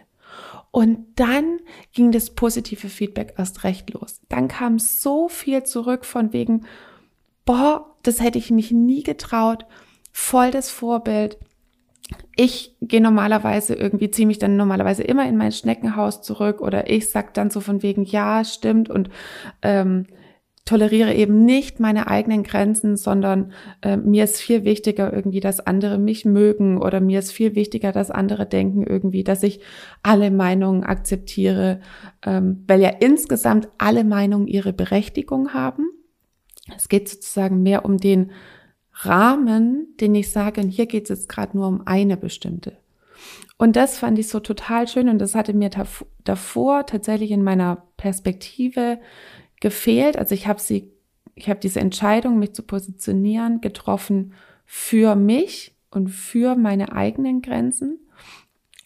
Und 0.71 1.05
dann 1.15 1.59
ging 1.93 2.11
das 2.11 2.35
positive 2.35 2.89
Feedback 2.89 3.33
erst 3.37 3.63
recht 3.63 3.89
los. 3.93 4.21
Dann 4.29 4.47
kam 4.47 4.79
so 4.79 5.27
viel 5.29 5.63
zurück 5.63 6.05
von 6.05 6.33
wegen, 6.33 6.65
boah, 7.45 7.95
das 8.03 8.21
hätte 8.21 8.37
ich 8.37 8.51
mich 8.51 8.71
nie 8.71 9.03
getraut, 9.03 9.65
voll 10.11 10.51
das 10.51 10.69
Vorbild, 10.69 11.37
ich 12.35 12.75
gehe 12.81 13.01
normalerweise 13.01 13.75
irgendwie, 13.75 14.11
ziehe 14.11 14.27
mich 14.27 14.39
dann 14.39 14.55
normalerweise 14.55 15.03
immer 15.03 15.27
in 15.27 15.37
mein 15.37 15.51
Schneckenhaus 15.51 16.21
zurück 16.21 16.61
oder 16.61 16.89
ich 16.89 17.09
sag 17.09 17.33
dann 17.33 17.49
so 17.49 17.59
von 17.59 17.83
wegen, 17.83 18.03
ja, 18.03 18.45
stimmt 18.45 18.89
und 18.89 19.09
ähm, 19.61 20.05
toleriere 20.67 21.13
eben 21.13 21.45
nicht 21.45 21.79
meine 21.79 22.07
eigenen 22.07 22.43
Grenzen, 22.43 22.97
sondern 22.97 23.53
äh, 23.81 23.97
mir 23.97 24.25
ist 24.25 24.37
viel 24.37 24.65
wichtiger 24.65 25.11
irgendwie, 25.11 25.39
dass 25.39 25.65
andere 25.65 25.97
mich 25.97 26.25
mögen 26.25 26.77
oder 26.77 26.99
mir 26.99 27.19
ist 27.19 27.31
viel 27.31 27.55
wichtiger, 27.55 27.91
dass 27.91 28.11
andere 28.11 28.45
denken 28.45 28.85
irgendwie, 28.85 29.23
dass 29.23 29.43
ich 29.43 29.61
alle 30.03 30.29
Meinungen 30.29 30.83
akzeptiere, 30.83 31.79
ähm, 32.25 32.63
weil 32.67 32.81
ja 32.81 32.89
insgesamt 32.89 33.69
alle 33.77 34.03
Meinungen 34.03 34.47
ihre 34.47 34.73
Berechtigung 34.73 35.53
haben. 35.53 35.89
Es 36.75 36.89
geht 36.89 37.07
sozusagen 37.07 37.63
mehr 37.63 37.85
um 37.85 37.97
den 37.97 38.31
Rahmen, 38.99 39.95
den 39.99 40.15
ich 40.15 40.31
sage, 40.31 40.61
und 40.61 40.69
hier 40.69 40.87
geht 40.87 41.03
es 41.03 41.09
jetzt 41.09 41.29
gerade 41.29 41.55
nur 41.55 41.67
um 41.67 41.85
eine 41.85 42.17
bestimmte. 42.17 42.77
Und 43.57 43.75
das 43.75 43.97
fand 43.97 44.19
ich 44.19 44.27
so 44.27 44.39
total 44.39 44.87
schön 44.87 45.09
und 45.09 45.19
das 45.19 45.35
hatte 45.35 45.53
mir 45.53 45.71
davor 46.23 46.85
tatsächlich 46.85 47.31
in 47.31 47.43
meiner 47.43 47.83
Perspektive 47.97 48.99
gefehlt. 49.59 50.17
Also 50.17 50.35
ich 50.35 50.47
habe 50.47 50.59
sie, 50.59 50.91
ich 51.35 51.49
habe 51.49 51.59
diese 51.59 51.79
Entscheidung, 51.79 52.37
mich 52.37 52.53
zu 52.53 52.63
positionieren, 52.63 53.61
getroffen 53.61 54.33
für 54.65 55.15
mich 55.15 55.75
und 55.89 56.09
für 56.09 56.55
meine 56.55 56.91
eigenen 56.91 57.41
Grenzen. 57.41 57.99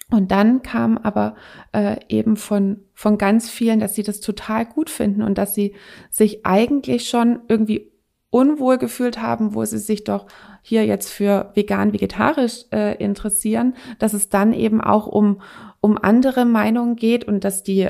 Und 0.10 0.32
dann 0.32 0.62
kam 0.62 0.98
aber 0.98 1.36
äh, 1.72 1.98
eben 2.10 2.36
von, 2.36 2.82
von 2.94 3.18
ganz 3.18 3.50
vielen, 3.50 3.80
dass 3.80 3.96
sie 3.96 4.04
das 4.04 4.20
total 4.20 4.66
gut 4.66 4.90
finden 4.90 5.22
und 5.22 5.38
dass 5.38 5.56
sie 5.56 5.74
sich 6.10 6.46
eigentlich 6.46 7.10
schon 7.10 7.40
irgendwie 7.48 7.91
unwohl 8.32 8.78
gefühlt 8.78 9.22
haben, 9.22 9.54
wo 9.54 9.64
sie 9.66 9.78
sich 9.78 10.04
doch 10.06 10.26
hier 10.64 10.86
jetzt 10.86 11.10
für 11.10 11.52
vegan, 11.54 11.94
vegetarisch 11.94 12.66
äh, 12.72 12.96
interessieren, 12.98 13.76
dass 14.00 14.14
es 14.14 14.30
dann 14.30 14.54
eben 14.54 14.82
auch 14.82 15.06
um, 15.06 15.42
um 15.82 15.98
andere 16.02 16.46
Meinungen 16.46 16.96
geht 16.96 17.26
und 17.26 17.44
dass 17.44 17.62
die 17.62 17.90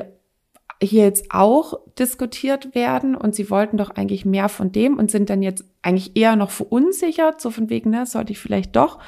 hier 0.82 1.04
jetzt 1.04 1.26
auch 1.30 1.74
diskutiert 1.96 2.74
werden 2.74 3.14
und 3.14 3.36
sie 3.36 3.50
wollten 3.50 3.76
doch 3.76 3.90
eigentlich 3.90 4.24
mehr 4.24 4.48
von 4.48 4.72
dem 4.72 4.98
und 4.98 5.12
sind 5.12 5.30
dann 5.30 5.42
jetzt 5.42 5.64
eigentlich 5.80 6.16
eher 6.16 6.34
noch 6.34 6.50
verunsichert, 6.50 7.40
so 7.40 7.50
von 7.50 7.70
wegen, 7.70 7.90
ne, 7.90 8.04
sollte 8.04 8.32
ich 8.32 8.40
vielleicht 8.40 8.74
doch 8.74 8.98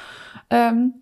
ähm, 0.49 0.93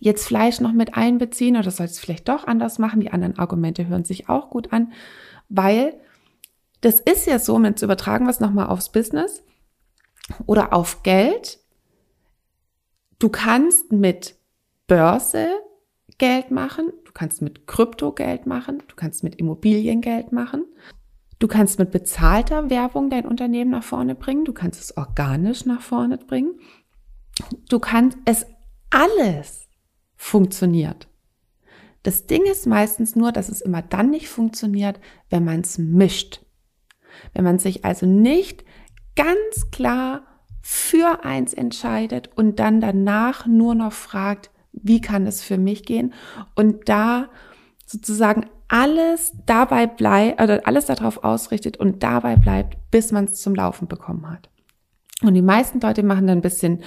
jetzt 0.00 0.26
Fleisch 0.26 0.60
noch 0.60 0.72
mit 0.72 0.96
einbeziehen 0.96 1.56
oder 1.56 1.70
soll 1.70 1.86
es 1.86 2.00
vielleicht 2.00 2.28
doch 2.28 2.48
anders 2.48 2.80
machen? 2.80 3.00
Die 3.00 3.12
anderen 3.12 3.38
Argumente 3.38 3.86
hören 3.86 4.04
sich 4.04 4.28
auch 4.28 4.50
gut 4.50 4.72
an, 4.72 4.92
weil 5.48 5.94
das 6.80 6.98
ist 6.98 7.26
ja 7.26 7.38
so, 7.38 7.58
mit 7.60 7.78
zu 7.78 7.84
übertragen 7.84 8.28
es 8.28 8.40
nochmal 8.40 8.66
aufs 8.66 8.90
Business 8.90 9.44
oder 10.46 10.72
auf 10.72 11.02
Geld. 11.02 11.58
Du 13.18 13.28
kannst 13.28 13.92
mit 13.92 14.36
Börse 14.86 15.48
Geld 16.18 16.50
machen, 16.50 16.92
du 17.04 17.12
kannst 17.12 17.42
mit 17.42 17.66
Krypto 17.66 18.12
Geld 18.12 18.46
machen, 18.46 18.82
du 18.88 18.96
kannst 18.96 19.22
mit 19.22 19.36
Immobilien 19.36 20.00
Geld 20.00 20.32
machen, 20.32 20.64
du 21.38 21.46
kannst 21.46 21.78
mit 21.78 21.90
bezahlter 21.90 22.70
Werbung 22.70 23.10
dein 23.10 23.26
Unternehmen 23.26 23.70
nach 23.70 23.84
vorne 23.84 24.14
bringen, 24.14 24.44
du 24.44 24.52
kannst 24.52 24.80
es 24.80 24.96
organisch 24.96 25.64
nach 25.64 25.82
vorne 25.82 26.18
bringen. 26.18 26.58
Du 27.68 27.78
kannst 27.78 28.18
es 28.24 28.46
alles 28.90 29.68
funktioniert. 30.16 31.08
Das 32.02 32.26
Ding 32.26 32.44
ist 32.44 32.66
meistens 32.66 33.16
nur, 33.16 33.32
dass 33.32 33.48
es 33.48 33.60
immer 33.60 33.82
dann 33.82 34.10
nicht 34.10 34.28
funktioniert, 34.28 35.00
wenn 35.30 35.44
man 35.44 35.60
es 35.60 35.78
mischt. 35.78 36.44
Wenn 37.34 37.44
man 37.44 37.58
sich 37.58 37.84
also 37.84 38.06
nicht 38.06 38.64
ganz 39.18 39.70
klar 39.72 40.22
für 40.62 41.24
eins 41.24 41.52
entscheidet 41.52 42.30
und 42.36 42.60
dann 42.60 42.80
danach 42.80 43.46
nur 43.46 43.74
noch 43.74 43.92
fragt, 43.92 44.50
wie 44.72 45.00
kann 45.00 45.26
es 45.26 45.42
für 45.42 45.58
mich 45.58 45.84
gehen 45.84 46.14
und 46.54 46.88
da 46.88 47.28
sozusagen 47.84 48.46
alles 48.68 49.32
dabei 49.46 49.86
bleibt 49.86 50.40
oder 50.40 50.66
alles 50.66 50.86
darauf 50.86 51.24
ausrichtet 51.24 51.78
und 51.78 52.02
dabei 52.02 52.36
bleibt, 52.36 52.76
bis 52.90 53.10
man 53.10 53.24
es 53.24 53.40
zum 53.40 53.54
Laufen 53.54 53.88
bekommen 53.88 54.30
hat. 54.30 54.50
Und 55.22 55.34
die 55.34 55.42
meisten 55.42 55.80
Leute 55.80 56.04
machen 56.04 56.26
dann 56.28 56.38
ein 56.38 56.42
bisschen 56.42 56.82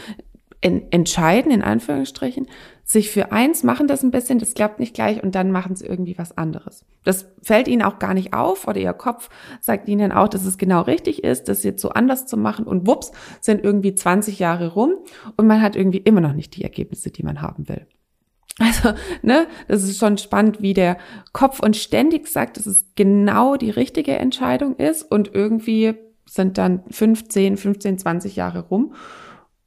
entscheiden, 0.62 1.52
in 1.52 1.64
Anführungsstrichen, 1.64 2.48
sich 2.84 3.10
für 3.10 3.32
eins, 3.32 3.64
machen 3.64 3.88
das 3.88 4.04
ein 4.04 4.12
bisschen, 4.12 4.38
das 4.38 4.54
klappt 4.54 4.80
nicht 4.80 4.94
gleich 4.94 5.24
und 5.24 5.34
dann 5.34 5.52
machen 5.52 5.76
sie 5.76 5.86
irgendwie 5.86 6.18
was 6.18 6.38
anderes. 6.38 6.86
Das 7.04 7.26
fällt 7.42 7.68
ihnen 7.68 7.82
auch 7.82 8.00
gar 8.00 8.14
nicht 8.14 8.34
auf 8.34 8.68
oder 8.68 8.80
ihr 8.80 8.94
Kopf 8.94 9.30
sagt 9.60 9.88
ihnen 9.88 10.12
auch, 10.12 10.28
dass 10.28 10.46
es 10.46 10.58
genau 10.58 10.82
richtig 10.82 11.24
ist, 11.24 11.48
das 11.48 11.64
jetzt 11.64 11.82
so 11.82 11.90
anders 11.90 12.28
zu 12.28 12.38
machen 12.38 12.66
und 12.66 12.86
wups, 12.86 13.12
sind 13.40 13.64
irgendwie 13.64 13.96
20 13.96 14.40
Jahre 14.40 14.74
rum 14.74 14.96
und 15.38 15.48
man 15.48 15.62
hat 15.62 15.76
irgendwie 15.76 16.00
immer 16.00 16.22
noch 16.22 16.34
nicht 16.34 16.56
die 16.56 16.64
Ergebnisse, 16.64 17.12
die 17.12 17.24
man 17.24 17.42
haben 17.42 17.68
will. 17.70 17.88
Also, 18.60 18.94
ne, 19.22 19.48
das 19.68 19.84
ist 19.84 19.98
schon 19.98 20.18
spannend, 20.18 20.62
wie 20.62 20.74
der 20.74 20.98
Kopf 21.34 21.62
uns 21.62 21.78
ständig 21.78 22.28
sagt, 22.28 22.58
dass 22.58 22.66
es 22.66 22.86
genau 22.96 23.56
die 23.56 23.72
richtige 23.72 24.18
Entscheidung 24.18 24.76
ist 24.76 25.04
und 25.04 25.34
irgendwie 25.34 25.96
sind 26.26 26.58
dann 26.58 26.84
15, 26.92 27.58
15, 27.58 27.98
20 27.98 28.36
Jahre 28.36 28.68
rum 28.68 28.94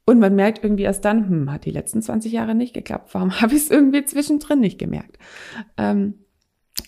und 0.05 0.19
man 0.19 0.35
merkt 0.35 0.63
irgendwie 0.63 0.83
erst 0.83 1.03
dann, 1.03 1.27
hm, 1.27 1.51
hat 1.51 1.65
die 1.65 1.71
letzten 1.71 2.01
20 2.01 2.31
Jahre 2.31 2.53
nicht 2.53 2.73
geklappt. 2.73 3.13
Warum 3.13 3.31
habe 3.41 3.55
ich 3.55 3.63
es 3.63 3.71
irgendwie 3.71 4.05
zwischendrin 4.05 4.59
nicht 4.59 4.77
gemerkt? 4.77 5.17
Ähm, 5.77 6.25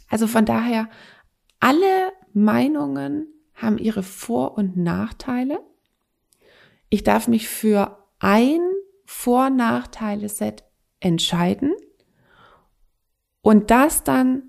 also 0.10 0.28
von 0.28 0.46
daher, 0.46 0.90
alle 1.60 2.12
Meinungen 2.34 3.28
haben 3.56 3.80
ihre 3.80 4.04
Vor- 4.04 4.58
und 4.58 4.78
Nachteile. 4.78 5.60
Ich 6.90 7.04
darf 7.04 7.28
mich 7.28 7.50
für 7.50 7.98
ein 8.20 8.60
Vor-Nachteile-Set 9.06 10.64
entscheiden 11.00 11.74
und 13.42 13.72
das 13.72 14.04
dann 14.04 14.44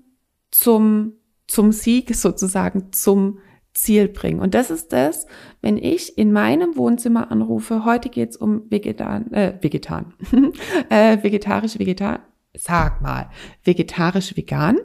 zum, 0.51 1.13
zum 1.47 1.71
Sieg 1.71 2.15
sozusagen, 2.15 2.91
zum 2.91 3.39
Ziel 3.73 4.07
bringen. 4.07 4.39
Und 4.39 4.53
das 4.53 4.71
ist 4.71 4.91
das, 4.93 5.25
wenn 5.61 5.77
ich 5.77 6.17
in 6.17 6.31
meinem 6.31 6.75
Wohnzimmer 6.75 7.31
anrufe, 7.31 7.85
heute 7.85 8.09
geht's 8.09 8.37
um 8.37 8.69
Vegetan, 8.69 9.31
äh, 9.31 9.57
Vegetan, 9.61 10.13
äh, 10.89 11.21
vegetarisch, 11.23 11.79
vegetan, 11.79 12.19
sag 12.57 13.01
mal, 13.01 13.29
vegetarisch, 13.63 14.35
vegan. 14.35 14.77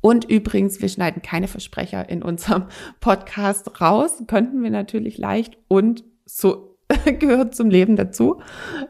Und 0.00 0.28
übrigens, 0.28 0.82
wir 0.82 0.88
schneiden 0.88 1.22
keine 1.22 1.48
Versprecher 1.48 2.08
in 2.08 2.22
unserem 2.22 2.64
Podcast 3.00 3.80
raus, 3.80 4.22
könnten 4.26 4.62
wir 4.62 4.70
natürlich 4.70 5.18
leicht 5.18 5.56
und 5.68 6.04
so 6.24 6.76
gehört 7.18 7.54
zum 7.54 7.70
Leben 7.70 7.96
dazu, 7.96 8.40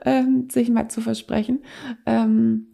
ähm, 0.05 0.49
sich 0.51 0.71
mal 0.71 0.89
zu 0.89 1.01
versprechen. 1.01 1.65
Ähm, 2.07 2.67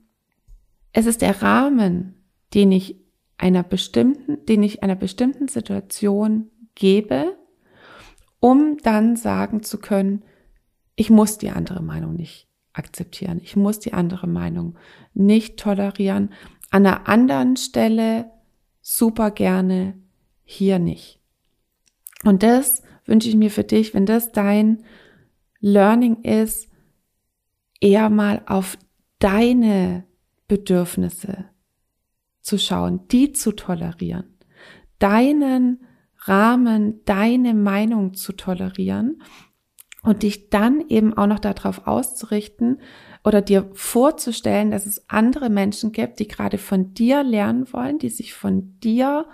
es 0.92 1.06
ist 1.06 1.22
der 1.22 1.42
Rahmen, 1.42 2.14
den 2.54 2.72
ich 2.72 2.96
einer 3.38 3.62
bestimmten, 3.62 4.44
den 4.46 4.62
ich 4.62 4.82
einer 4.82 4.96
bestimmten 4.96 5.48
Situation 5.48 6.50
gebe, 6.74 7.36
um 8.40 8.76
dann 8.78 9.16
sagen 9.16 9.62
zu 9.62 9.78
können, 9.78 10.22
ich 10.96 11.10
muss 11.10 11.38
die 11.38 11.50
andere 11.50 11.82
Meinung 11.82 12.14
nicht 12.14 12.48
akzeptieren. 12.72 13.40
Ich 13.42 13.56
muss 13.56 13.78
die 13.78 13.92
andere 13.92 14.26
Meinung 14.26 14.76
nicht 15.14 15.58
tolerieren. 15.58 16.32
An 16.70 16.86
einer 16.86 17.08
anderen 17.08 17.56
Stelle 17.56 18.30
super 18.80 19.30
gerne, 19.30 19.94
hier 20.44 20.78
nicht. 20.78 21.20
Und 22.24 22.42
das 22.42 22.82
wünsche 23.04 23.28
ich 23.28 23.36
mir 23.36 23.50
für 23.50 23.64
dich, 23.64 23.94
wenn 23.94 24.06
das 24.06 24.32
dein 24.32 24.84
Learning 25.60 26.22
ist, 26.22 26.68
eher 27.80 28.10
mal 28.10 28.42
auf 28.46 28.78
deine 29.18 30.04
Bedürfnisse 30.46 31.44
zu 32.48 32.58
schauen, 32.58 33.06
die 33.08 33.32
zu 33.32 33.52
tolerieren, 33.52 34.24
deinen 34.98 35.84
Rahmen, 36.22 37.04
deine 37.04 37.52
Meinung 37.52 38.14
zu 38.14 38.32
tolerieren 38.32 39.22
und 40.02 40.22
dich 40.22 40.48
dann 40.48 40.82
eben 40.88 41.12
auch 41.12 41.26
noch 41.26 41.40
darauf 41.40 41.86
auszurichten 41.86 42.80
oder 43.22 43.42
dir 43.42 43.70
vorzustellen, 43.74 44.70
dass 44.70 44.86
es 44.86 45.08
andere 45.10 45.50
Menschen 45.50 45.92
gibt, 45.92 46.20
die 46.20 46.26
gerade 46.26 46.56
von 46.56 46.94
dir 46.94 47.22
lernen 47.22 47.70
wollen, 47.72 47.98
die 47.98 48.08
sich 48.08 48.32
von 48.32 48.80
dir 48.80 49.26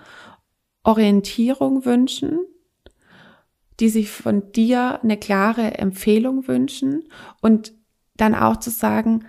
Orientierung 0.83 1.85
wünschen, 1.85 2.41
die 3.79 3.91
sich 3.91 4.11
von 4.11 4.51
dir 4.51 5.01
eine 5.03 5.17
klare 5.17 5.79
Empfehlung 5.79 6.49
wünschen 6.49 7.05
und 7.41 7.73
dann 8.17 8.35
auch 8.35 8.57
zu 8.57 8.71
sagen, 8.71 9.25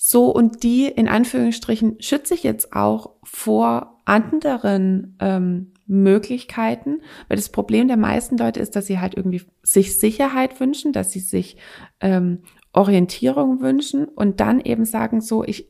so 0.00 0.30
und 0.32 0.62
die 0.62 0.86
in 0.86 1.08
Anführungsstrichen 1.08 2.00
schütze 2.00 2.34
ich 2.34 2.44
jetzt 2.44 2.72
auch 2.72 3.16
vor 3.24 4.00
anderen 4.04 5.16
ähm, 5.18 5.72
Möglichkeiten, 5.88 7.02
weil 7.26 7.36
das 7.36 7.48
Problem 7.48 7.88
der 7.88 7.96
meisten 7.96 8.38
Leute 8.38 8.60
ist, 8.60 8.76
dass 8.76 8.86
sie 8.86 9.00
halt 9.00 9.16
irgendwie 9.16 9.42
sich 9.64 9.98
Sicherheit 9.98 10.60
wünschen, 10.60 10.92
dass 10.92 11.10
sie 11.10 11.18
sich 11.18 11.56
ähm, 12.00 12.42
Orientierung 12.72 13.60
wünschen 13.60 14.04
und 14.04 14.38
dann 14.38 14.60
eben 14.60 14.84
sagen, 14.84 15.20
so, 15.20 15.42
ich 15.42 15.68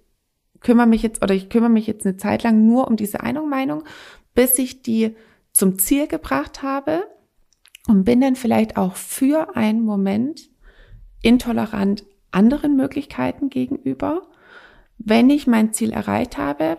kümmere 0.60 0.86
mich 0.86 1.02
jetzt 1.02 1.22
oder 1.22 1.34
ich 1.34 1.48
kümmere 1.48 1.70
mich 1.70 1.86
jetzt 1.86 2.04
eine 2.04 2.18
Zeit 2.18 2.42
lang 2.42 2.66
nur 2.66 2.86
um 2.86 2.96
diese 2.96 3.20
eine 3.20 3.40
Meinung, 3.40 3.84
bis 4.34 4.58
ich 4.58 4.82
die 4.82 5.16
zum 5.52 5.78
Ziel 5.78 6.06
gebracht 6.06 6.62
habe 6.62 7.02
und 7.86 8.04
bin 8.04 8.20
dann 8.20 8.36
vielleicht 8.36 8.76
auch 8.76 8.94
für 8.94 9.56
einen 9.56 9.80
Moment 9.80 10.50
intolerant 11.22 12.04
anderen 12.30 12.76
Möglichkeiten 12.76 13.50
gegenüber. 13.50 14.22
Wenn 14.98 15.30
ich 15.30 15.46
mein 15.46 15.72
Ziel 15.72 15.92
erreicht 15.92 16.38
habe, 16.38 16.78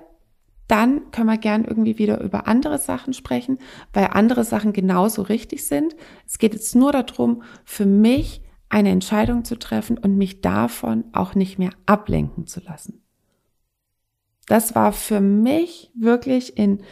dann 0.67 1.09
können 1.11 1.27
wir 1.27 1.37
gern 1.37 1.65
irgendwie 1.65 1.97
wieder 1.97 2.21
über 2.21 2.47
andere 2.47 2.77
Sachen 2.77 3.13
sprechen, 3.13 3.57
weil 3.91 4.09
andere 4.11 4.43
Sachen 4.43 4.71
genauso 4.71 5.23
richtig 5.23 5.65
sind. 5.67 5.95
Es 6.27 6.37
geht 6.37 6.53
jetzt 6.53 6.75
nur 6.75 6.91
darum, 6.91 7.41
für 7.65 7.87
mich 7.87 8.43
eine 8.69 8.89
Entscheidung 8.89 9.43
zu 9.43 9.57
treffen 9.57 9.97
und 9.97 10.15
mich 10.15 10.41
davon 10.41 11.05
auch 11.11 11.33
nicht 11.33 11.57
mehr 11.57 11.71
ablenken 11.87 12.45
zu 12.45 12.61
lassen. 12.61 13.01
Das 14.45 14.75
war 14.75 14.91
für 14.91 15.21
mich 15.21 15.91
wirklich 15.95 16.57
in, 16.57 16.83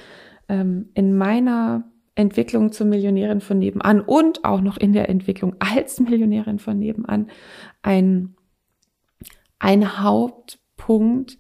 ähm, 0.50 0.90
in 0.96 1.16
meiner 1.16 1.92
Entwicklung 2.16 2.72
zur 2.72 2.88
Millionärin 2.88 3.42
von 3.42 3.60
nebenan 3.60 4.02
und 4.02 4.44
auch 4.44 4.62
noch 4.62 4.78
in 4.78 4.94
der 4.94 5.08
Entwicklung 5.10 5.56
als 5.60 6.00
Millionärin 6.00 6.58
von 6.60 6.80
nebenan 6.80 7.30
ein, 7.84 8.36
ein 9.60 10.02
Hauptpunkt, 10.02 11.38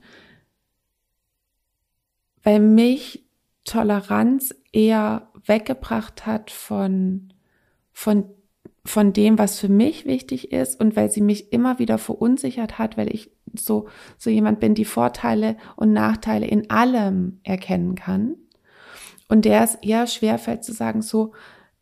weil 2.43 2.59
mich 2.59 3.25
Toleranz 3.63 4.55
eher 4.71 5.29
weggebracht 5.45 6.25
hat 6.25 6.51
von, 6.51 7.33
von, 7.91 8.25
von 8.86 9.13
dem, 9.13 9.38
was 9.38 9.59
für 9.59 9.69
mich 9.69 10.05
wichtig 10.05 10.51
ist 10.51 10.79
und 10.79 10.95
weil 10.95 11.12
sie 11.12 11.21
mich 11.21 11.51
immer 11.51 11.79
wieder 11.79 11.97
verunsichert 11.97 12.77
hat, 12.77 12.97
weil 12.97 13.13
ich 13.13 13.31
so, 13.53 13.88
so 14.17 14.29
jemand 14.29 14.59
bin, 14.59 14.75
die 14.75 14.86
Vorteile 14.86 15.57
und 15.75 15.93
Nachteile 15.93 16.47
in 16.47 16.69
allem 16.69 17.39
erkennen 17.43 17.95
kann. 17.95 18.36
Und 19.29 19.45
der 19.45 19.63
es 19.63 19.75
eher 19.75 20.07
schwerfällt 20.07 20.63
zu 20.63 20.71
sagen, 20.71 21.01
so, 21.01 21.33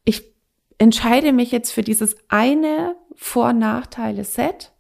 ich 0.04 0.34
entscheide 0.78 1.32
mich 1.32 1.52
jetzt 1.52 1.72
für 1.72 1.84
dieses 1.84 2.16
eine 2.28 2.96
Vor-Nachteile-Set 3.16 4.75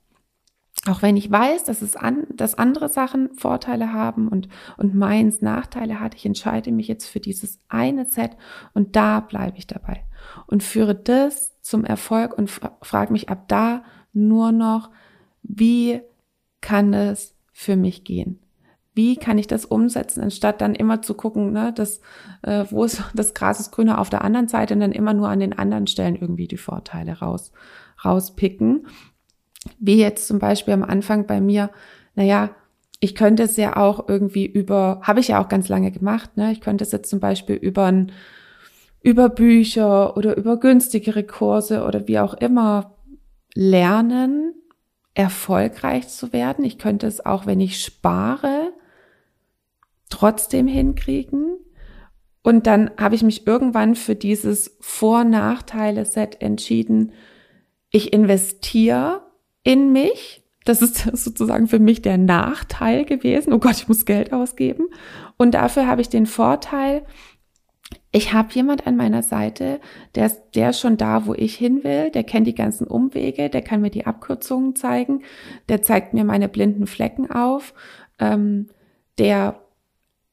auch 0.87 1.01
wenn 1.01 1.17
ich 1.17 1.31
weiß, 1.31 1.63
dass 1.63 1.81
es 1.81 1.95
an, 1.95 2.27
dass 2.33 2.55
andere 2.55 2.89
Sachen 2.89 3.33
Vorteile 3.33 3.91
haben 3.91 4.27
und, 4.27 4.47
und 4.77 4.93
meins 4.93 5.41
Nachteile 5.41 5.99
hat, 5.99 6.13
ich 6.13 6.25
entscheide 6.25 6.71
mich 6.71 6.87
jetzt 6.87 7.07
für 7.07 7.19
dieses 7.19 7.59
eine 7.69 8.05
Set 8.05 8.31
und 8.73 8.95
da 8.95 9.19
bleibe 9.19 9.57
ich 9.57 9.65
dabei 9.65 10.03
und 10.45 10.63
führe 10.63 10.95
das 10.95 11.59
zum 11.61 11.85
Erfolg 11.85 12.37
und 12.37 12.49
frage 12.49 13.11
mich 13.11 13.29
ab 13.29 13.47
da 13.47 13.83
nur 14.13 14.51
noch, 14.51 14.91
wie 15.41 16.01
kann 16.61 16.93
es 16.93 17.35
für 17.51 17.75
mich 17.75 18.03
gehen? 18.03 18.39
Wie 18.93 19.17
kann 19.17 19.37
ich 19.37 19.47
das 19.47 19.65
umsetzen, 19.65 20.21
anstatt 20.21 20.61
dann 20.61 20.73
immer 20.73 21.01
zu 21.01 21.15
gucken, 21.15 21.51
ne, 21.51 21.73
dass, 21.73 21.99
äh, 22.43 22.65
wo 22.69 22.83
ist 22.83 23.03
das 23.15 23.33
Gras 23.33 23.59
ist 23.59 23.71
grüner 23.71 23.99
auf 23.99 24.09
der 24.09 24.23
anderen 24.23 24.47
Seite 24.47 24.75
und 24.75 24.79
dann 24.81 24.91
immer 24.91 25.13
nur 25.13 25.29
an 25.29 25.39
den 25.39 25.57
anderen 25.57 25.87
Stellen 25.87 26.15
irgendwie 26.15 26.47
die 26.47 26.57
Vorteile 26.57 27.19
raus, 27.19 27.51
rauspicken 28.03 28.85
wie 29.79 29.97
jetzt 29.97 30.27
zum 30.27 30.39
Beispiel 30.39 30.73
am 30.73 30.83
Anfang 30.83 31.25
bei 31.27 31.41
mir, 31.41 31.69
naja, 32.15 32.51
ich 32.99 33.15
könnte 33.15 33.43
es 33.43 33.57
ja 33.57 33.75
auch 33.77 34.07
irgendwie 34.07 34.45
über, 34.45 35.01
habe 35.03 35.19
ich 35.19 35.29
ja 35.29 35.43
auch 35.43 35.49
ganz 35.49 35.69
lange 35.69 35.91
gemacht, 35.91 36.37
ne? 36.37 36.51
Ich 36.51 36.61
könnte 36.61 36.83
es 36.83 36.91
jetzt 36.91 37.09
zum 37.09 37.19
Beispiel 37.19 37.55
über 37.55 37.85
ein, 37.85 38.11
über 39.01 39.29
Bücher 39.29 40.17
oder 40.17 40.35
über 40.37 40.59
günstigere 40.59 41.23
Kurse 41.23 41.83
oder 41.83 42.07
wie 42.07 42.19
auch 42.19 42.33
immer 42.33 42.95
lernen, 43.53 44.53
erfolgreich 45.13 46.07
zu 46.07 46.33
werden. 46.33 46.65
Ich 46.65 46.77
könnte 46.77 47.07
es 47.07 47.25
auch, 47.25 47.45
wenn 47.45 47.59
ich 47.59 47.81
spare, 47.81 48.73
trotzdem 50.09 50.67
hinkriegen. 50.67 51.57
Und 52.43 52.67
dann 52.67 52.91
habe 52.97 53.15
ich 53.15 53.23
mich 53.23 53.47
irgendwann 53.47 53.95
für 53.95 54.15
dieses 54.15 54.77
Vor-Nachteile-Set 54.79 56.41
entschieden. 56.41 57.11
Ich 57.89 58.13
investiere 58.13 59.24
in 59.65 59.91
mich. 59.91 60.43
Das 60.63 60.81
ist 60.81 60.97
sozusagen 61.13 61.67
für 61.67 61.79
mich 61.79 62.01
der 62.01 62.17
Nachteil 62.17 63.03
gewesen. 63.03 63.51
Oh 63.51 63.59
Gott, 63.59 63.75
ich 63.75 63.89
muss 63.89 64.05
Geld 64.05 64.31
ausgeben. 64.31 64.85
Und 65.35 65.53
dafür 65.53 65.87
habe 65.87 65.99
ich 65.99 66.07
den 66.07 66.25
Vorteil, 66.25 67.05
ich 68.11 68.33
habe 68.33 68.53
jemand 68.53 68.87
an 68.87 68.95
meiner 68.95 69.21
Seite, 69.23 69.81
der 70.15 70.27
ist, 70.27 70.41
der 70.55 70.69
ist 70.69 70.79
schon 70.79 70.95
da, 70.95 71.27
wo 71.27 71.33
ich 71.33 71.55
hin 71.55 71.83
will, 71.83 72.09
der 72.11 72.23
kennt 72.23 72.47
die 72.47 72.55
ganzen 72.55 72.87
Umwege, 72.87 73.49
der 73.49 73.61
kann 73.61 73.81
mir 73.81 73.89
die 73.89 74.05
Abkürzungen 74.05 74.75
zeigen, 74.75 75.21
der 75.67 75.81
zeigt 75.81 76.13
mir 76.13 76.23
meine 76.23 76.47
blinden 76.47 76.87
Flecken 76.87 77.29
auf, 77.29 77.73
ähm, 78.17 78.69
der 79.17 79.59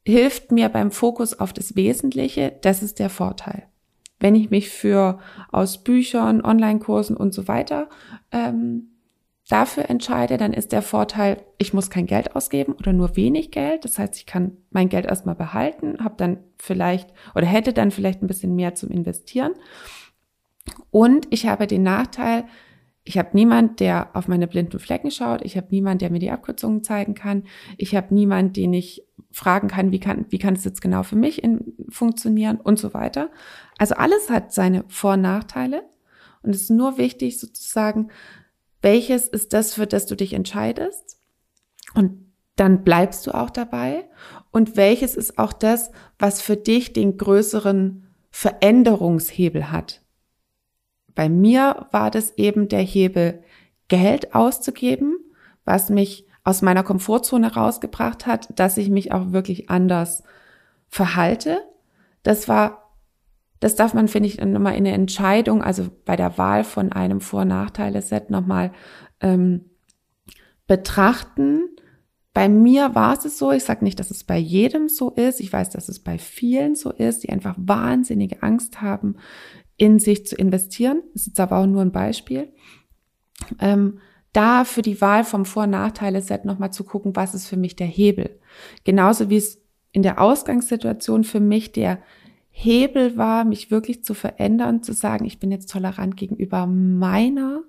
hilft 0.07 0.53
mir 0.53 0.69
beim 0.69 0.93
Fokus 0.93 1.39
auf 1.39 1.53
das 1.53 1.75
Wesentliche, 1.77 2.53
das 2.63 2.83
ist 2.83 2.99
der 3.01 3.11
Vorteil. 3.11 3.65
Wenn 4.21 4.37
ich 4.37 4.51
mich 4.51 4.71
für 4.71 5.19
aus 5.51 5.83
Büchern, 5.83 6.45
Online-Kursen 6.45 7.17
und 7.17 7.35
so 7.35 7.49
weiter 7.49 7.89
ähm, 8.31 8.92
dafür 9.53 9.91
entscheide, 9.91 10.39
dann 10.39 10.53
ist 10.53 10.73
der 10.73 10.83
Vorteil, 10.83 11.43
ich 11.59 11.75
muss 11.75 11.91
kein 11.91 12.07
Geld 12.07 12.35
ausgeben 12.35 12.73
oder 12.73 12.93
nur 12.93 13.17
wenig 13.17 13.51
Geld. 13.51 13.85
Das 13.85 13.99
heißt, 13.99 14.17
ich 14.17 14.27
kann 14.27 14.57
mein 14.71 14.89
Geld 14.89 15.05
erstmal 15.07 15.35
behalten, 15.35 16.03
habe 16.03 16.15
dann 16.17 16.39
vielleicht 16.59 17.13
oder 17.35 17.47
hätte 17.47 17.73
dann 17.73 17.91
vielleicht 17.91 18.23
ein 18.23 18.27
bisschen 18.27 18.55
mehr 18.57 18.75
zum 18.75 18.91
Investieren. 18.91 19.53
Und 20.91 21.27
ich 21.31 21.47
habe 21.47 21.67
den 21.67 21.83
Nachteil, 21.83 22.45
ich 23.05 23.19
habe 23.19 23.31
niemand, 23.33 23.81
der 23.81 24.11
auf 24.15 24.29
meine 24.29 24.47
blinden 24.47 24.79
Flecken 24.79 25.11
schaut. 25.11 25.43
Ich 25.43 25.57
habe 25.57 25.67
niemand, 25.71 26.03
der 26.03 26.11
mir 26.11 26.21
die 26.21 26.31
Abkürzungen 26.31 26.85
zeigen 26.85 27.15
kann. 27.15 27.45
Ich 27.77 27.97
habe 27.97 28.15
niemand, 28.15 28.57
den 28.57 28.73
ich 28.73 29.05
fragen 29.33 29.69
kann, 29.69 29.91
wie 29.91 29.99
kann, 30.01 30.27
wie 30.29 30.39
kann 30.39 30.55
es 30.55 30.65
jetzt 30.65 30.81
genau 30.81 31.03
für 31.03 31.17
mich 31.17 31.43
in, 31.43 31.75
funktionieren 31.89 32.61
und 32.61 32.79
so 32.79 32.95
weiter. 32.95 33.31
Also 33.77 33.97
alles 33.97 34.31
hat 34.31 34.53
seine 34.53 34.85
Vor- 34.89 35.15
und 35.15 35.23
Nachteile. 35.23 35.83
Und 36.43 36.55
es 36.55 36.63
ist 36.63 36.71
nur 36.71 36.97
wichtig, 36.99 37.41
sozusagen 37.41 38.09
welches 38.83 39.29
ist 39.29 39.53
das, 39.53 39.75
für 39.75 39.87
das 39.87 40.07
du 40.07 40.17
dich 40.17 40.35
entscheidest? 40.35 41.19
Und 41.95 42.33
dann 42.57 42.85
bleibst 42.85 43.27
du 43.27 43.33
auch 43.33 43.51
dabei. 43.51 44.09
Und 44.51 44.77
welches 44.77 45.17
ist 45.17 45.39
auch 45.39 45.53
das, 45.53 45.91
was 46.19 46.43
für 46.43 46.57
dich 46.57 46.93
den 46.93 47.17
größeren 47.17 48.07
Veränderungshebel 48.31 49.71
hat? 49.71 50.03
Bei 51.15 51.29
mir 51.29 51.87
war 51.91 52.11
das 52.11 52.37
eben 52.37 52.69
der 52.69 52.83
Hebel, 52.83 53.43
Geld 53.89 54.35
auszugeben, 54.35 55.19
was 55.65 55.91
mich 55.91 56.27
aus 56.45 56.63
meiner 56.63 56.83
Komfortzone 56.83 57.55
rausgebracht 57.55 58.27
hat, 58.27 58.49
dass 58.59 58.79
ich 58.79 58.89
mich 58.89 59.13
auch 59.13 59.33
wirklich 59.33 59.71
anders 59.71 60.23
verhalte. 60.89 61.59
Das 62.23 62.49
war 62.49 62.82
das 63.63 63.77
darf 63.77 63.95
man, 63.95 64.09
finde 64.09 64.29
ich, 64.29 64.41
nochmal 64.41 64.75
in 64.75 64.83
der 64.83 64.95
Entscheidung, 64.95 65.63
also 65.63 65.89
bei 66.05 66.17
der 66.17 66.37
Wahl 66.37 66.65
von 66.65 66.91
einem 66.91 67.21
Vor-Nachteile-Set 67.21 68.29
nochmal 68.29 68.73
ähm, 69.21 69.67
betrachten. 70.67 71.69
Bei 72.35 72.49
mir 72.49 72.97
war 72.97 73.17
es 73.25 73.39
so, 73.39 73.53
ich 73.53 73.63
sage 73.63 73.85
nicht, 73.85 74.01
dass 74.01 74.11
es 74.11 74.25
bei 74.25 74.37
jedem 74.37 74.89
so 74.89 75.11
ist. 75.11 75.39
Ich 75.39 75.53
weiß, 75.53 75.71
dass 75.71 75.89
es 75.89 76.01
bei 76.01 76.19
vielen 76.19 76.75
so 76.75 76.91
ist, 76.91 77.23
die 77.23 77.29
einfach 77.29 77.55
wahnsinnige 77.57 78.43
Angst 78.43 78.83
haben, 78.83 79.15
in 79.77 80.01
sich 80.01 80.27
zu 80.27 80.35
investieren. 80.35 81.05
Das 81.13 81.23
ist 81.23 81.29
jetzt 81.29 81.41
aber 81.41 81.59
auch 81.59 81.67
nur 81.67 81.83
ein 81.83 81.93
Beispiel. 81.93 82.53
Ähm, 83.61 84.01
da 84.33 84.65
für 84.65 84.83
die 84.83 85.01
Wahl 85.01 85.23
vom 85.23 85.45
Vor-Nachteile-Set 85.45 86.47
nochmal 86.47 86.73
zu 86.73 86.83
gucken, 86.83 87.15
was 87.15 87.33
ist 87.33 87.47
für 87.47 87.57
mich 87.57 87.77
der 87.77 87.87
Hebel. 87.87 88.41
Genauso 88.83 89.31
wie 89.31 89.37
es 89.37 89.63
in 89.93 90.03
der 90.03 90.21
Ausgangssituation 90.21 91.23
für 91.23 91.39
mich 91.39 91.71
der 91.71 92.01
Hebel 92.55 93.17
war, 93.17 93.45
mich 93.45 93.71
wirklich 93.71 94.05
zu 94.05 94.15
verändern, 94.15 94.83
zu 94.83 94.93
sagen, 94.93 95.25
ich 95.25 95.41
bin 95.41 95.51
jetzt 95.51 95.71
tolerant 95.71 96.17
gegenüber 96.17 96.67
meiner 96.67 97.63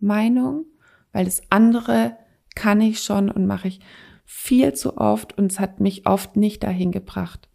Meinung, 0.00 0.66
weil 1.12 1.24
das 1.24 1.42
andere 1.48 2.16
kann 2.54 2.80
ich 2.80 3.02
schon 3.02 3.30
und 3.30 3.46
mache 3.46 3.68
ich 3.68 3.80
viel 4.24 4.74
zu 4.74 4.98
oft 4.98 5.38
und 5.38 5.52
es 5.52 5.60
hat 5.60 5.80
mich 5.80 6.06
oft 6.06 6.36
nicht 6.36 6.64
dahin 6.64 6.90
gebracht, 6.90 7.48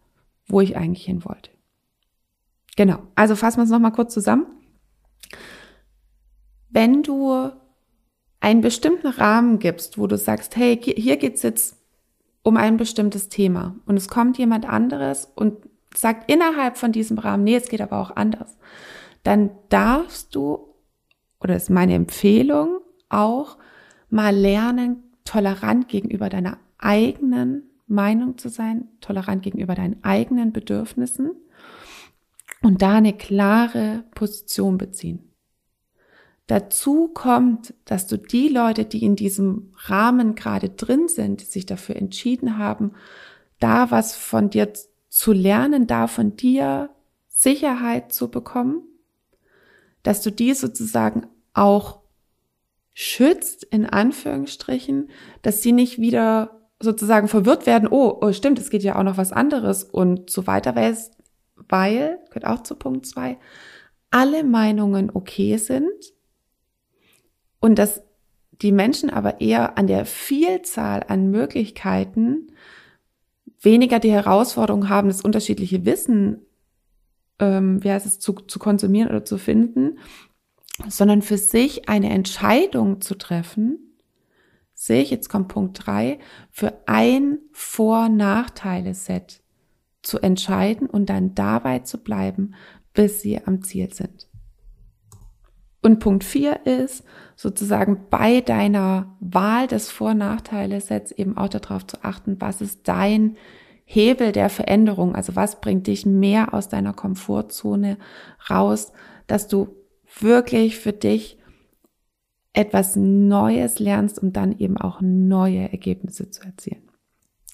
wo 0.46 0.60
ich 0.60 0.76
eigentlich 0.76 1.04
hin 1.04 1.24
wollte. 1.24 1.50
Genau, 2.76 3.00
also 3.14 3.36
fassen 3.36 3.58
wir 3.58 3.64
es 3.64 3.70
nochmal 3.70 3.92
kurz 3.92 4.14
zusammen. 4.14 4.46
Wenn 6.70 7.02
du 7.02 7.50
einen 8.40 8.62
bestimmten 8.62 9.08
Rahmen 9.08 9.58
gibst, 9.58 9.98
wo 9.98 10.06
du 10.06 10.16
sagst, 10.16 10.56
hey, 10.56 10.80
hier 10.82 11.18
geht's 11.18 11.42
jetzt 11.42 11.76
um 12.42 12.56
ein 12.56 12.78
bestimmtes 12.78 13.28
Thema 13.28 13.76
und 13.84 13.98
es 13.98 14.08
kommt 14.08 14.38
jemand 14.38 14.66
anderes 14.66 15.30
und 15.36 15.68
sagt 15.94 16.30
innerhalb 16.30 16.76
von 16.76 16.92
diesem 16.92 17.18
Rahmen, 17.18 17.44
nee, 17.44 17.56
es 17.56 17.68
geht 17.68 17.80
aber 17.80 17.98
auch 17.98 18.14
anders, 18.16 18.56
dann 19.22 19.50
darfst 19.68 20.34
du, 20.34 20.74
oder 21.40 21.56
ist 21.56 21.70
meine 21.70 21.94
Empfehlung, 21.94 22.80
auch 23.08 23.58
mal 24.10 24.34
lernen, 24.34 25.02
tolerant 25.24 25.88
gegenüber 25.88 26.28
deiner 26.28 26.58
eigenen 26.78 27.70
Meinung 27.86 28.38
zu 28.38 28.48
sein, 28.48 28.88
tolerant 29.00 29.42
gegenüber 29.42 29.74
deinen 29.74 30.02
eigenen 30.02 30.52
Bedürfnissen 30.52 31.32
und 32.62 32.82
da 32.82 32.94
eine 32.94 33.12
klare 33.12 34.04
Position 34.14 34.78
beziehen. 34.78 35.32
Dazu 36.46 37.08
kommt, 37.08 37.74
dass 37.84 38.06
du 38.06 38.18
die 38.18 38.48
Leute, 38.48 38.84
die 38.84 39.04
in 39.04 39.16
diesem 39.16 39.72
Rahmen 39.84 40.34
gerade 40.34 40.70
drin 40.70 41.08
sind, 41.08 41.40
sich 41.40 41.66
dafür 41.66 41.96
entschieden 41.96 42.58
haben, 42.58 42.92
da 43.60 43.90
was 43.90 44.16
von 44.16 44.50
dir 44.50 44.72
zu 45.12 45.34
lernen, 45.34 45.86
da 45.86 46.06
von 46.06 46.36
dir 46.36 46.88
Sicherheit 47.28 48.14
zu 48.14 48.30
bekommen, 48.30 48.80
dass 50.02 50.22
du 50.22 50.32
die 50.32 50.54
sozusagen 50.54 51.26
auch 51.52 52.00
schützt, 52.94 53.62
in 53.64 53.84
Anführungsstrichen, 53.84 55.10
dass 55.42 55.60
sie 55.60 55.72
nicht 55.72 55.98
wieder 55.98 56.62
sozusagen 56.80 57.28
verwirrt 57.28 57.66
werden, 57.66 57.90
oh, 57.90 58.20
oh 58.22 58.32
stimmt, 58.32 58.58
es 58.58 58.70
geht 58.70 58.82
ja 58.84 58.96
auch 58.96 59.02
noch 59.02 59.18
was 59.18 59.32
anderes 59.32 59.84
und 59.84 60.30
so 60.30 60.46
weiter, 60.46 60.74
weil, 60.76 60.90
es, 60.90 61.10
weil 61.68 62.18
gehört 62.30 62.46
auch 62.46 62.62
zu 62.62 62.74
Punkt 62.74 63.04
zwei, 63.04 63.38
alle 64.10 64.44
Meinungen 64.44 65.10
okay 65.12 65.58
sind 65.58 66.14
und 67.60 67.78
dass 67.78 68.02
die 68.62 68.72
Menschen 68.72 69.10
aber 69.10 69.42
eher 69.42 69.76
an 69.76 69.86
der 69.86 70.06
Vielzahl 70.06 71.04
an 71.06 71.30
Möglichkeiten 71.30 72.46
weniger 73.62 73.98
die 74.00 74.12
Herausforderung 74.12 74.88
haben, 74.88 75.08
das 75.08 75.22
unterschiedliche 75.22 75.84
Wissen, 75.84 76.44
ähm, 77.38 77.82
wie 77.82 77.90
heißt 77.90 78.06
es, 78.06 78.18
zu, 78.18 78.32
zu 78.32 78.58
konsumieren 78.58 79.08
oder 79.08 79.24
zu 79.24 79.38
finden, 79.38 79.98
sondern 80.88 81.22
für 81.22 81.38
sich 81.38 81.88
eine 81.88 82.10
Entscheidung 82.10 83.00
zu 83.00 83.14
treffen, 83.14 83.78
sich, 84.74 85.10
jetzt 85.10 85.28
kommt 85.28 85.48
Punkt 85.48 85.86
drei, 85.86 86.18
für 86.50 86.72
ein 86.86 87.38
Vor-Nachteile-Set 87.52 89.42
zu 90.02 90.18
entscheiden 90.18 90.88
und 90.88 91.08
dann 91.08 91.34
dabei 91.34 91.80
zu 91.80 92.02
bleiben, 92.02 92.54
bis 92.92 93.20
sie 93.20 93.40
am 93.44 93.62
Ziel 93.62 93.92
sind. 93.94 94.28
Und 95.82 95.98
Punkt 95.98 96.24
vier 96.24 96.66
ist 96.66 97.04
sozusagen 97.42 98.06
bei 98.08 98.40
deiner 98.40 99.16
Wahl 99.18 99.66
des 99.66 99.90
Vor-Nachteile-Sets 99.90 101.10
eben 101.10 101.36
auch 101.36 101.48
darauf 101.48 101.84
zu 101.84 102.04
achten, 102.04 102.40
was 102.40 102.60
ist 102.60 102.86
dein 102.86 103.36
Hebel 103.84 104.30
der 104.30 104.48
Veränderung, 104.48 105.16
also 105.16 105.34
was 105.34 105.60
bringt 105.60 105.88
dich 105.88 106.06
mehr 106.06 106.54
aus 106.54 106.68
deiner 106.68 106.92
Komfortzone 106.92 107.98
raus, 108.48 108.92
dass 109.26 109.48
du 109.48 109.74
wirklich 110.20 110.78
für 110.78 110.92
dich 110.92 111.36
etwas 112.52 112.94
Neues 112.94 113.80
lernst, 113.80 114.22
um 114.22 114.32
dann 114.32 114.56
eben 114.56 114.76
auch 114.76 115.00
neue 115.00 115.72
Ergebnisse 115.72 116.30
zu 116.30 116.44
erzielen. 116.44 116.88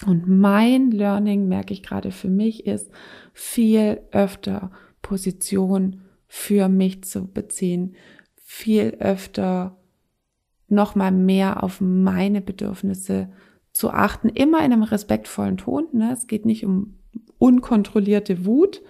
Und 0.07 0.29
mein 0.29 0.91
Learning, 0.91 1.49
merke 1.49 1.73
ich 1.73 1.83
gerade 1.83 2.11
für 2.11 2.29
mich, 2.29 2.67
ist 2.67 2.91
viel 3.33 4.03
öfter 4.13 4.71
Position 5.01 6.03
für 6.27 6.69
mich 6.69 7.05
zu 7.05 7.27
beziehen, 7.27 7.97
viel 8.37 8.97
öfter 9.01 9.78
nochmal 10.69 11.13
mehr 11.13 11.63
auf 11.63 11.81
meine 11.81 12.41
Bedürfnisse 12.41 13.31
zu 13.73 13.91
achten, 13.91 14.29
immer 14.29 14.59
in 14.59 14.73
einem 14.73 14.83
respektvollen 14.83 15.57
Ton. 15.57 15.87
Ne? 15.93 16.13
Es 16.13 16.27
geht 16.27 16.45
nicht 16.45 16.65
um 16.65 16.99
unkontrollierte 17.39 18.45
Wut, 18.45 18.83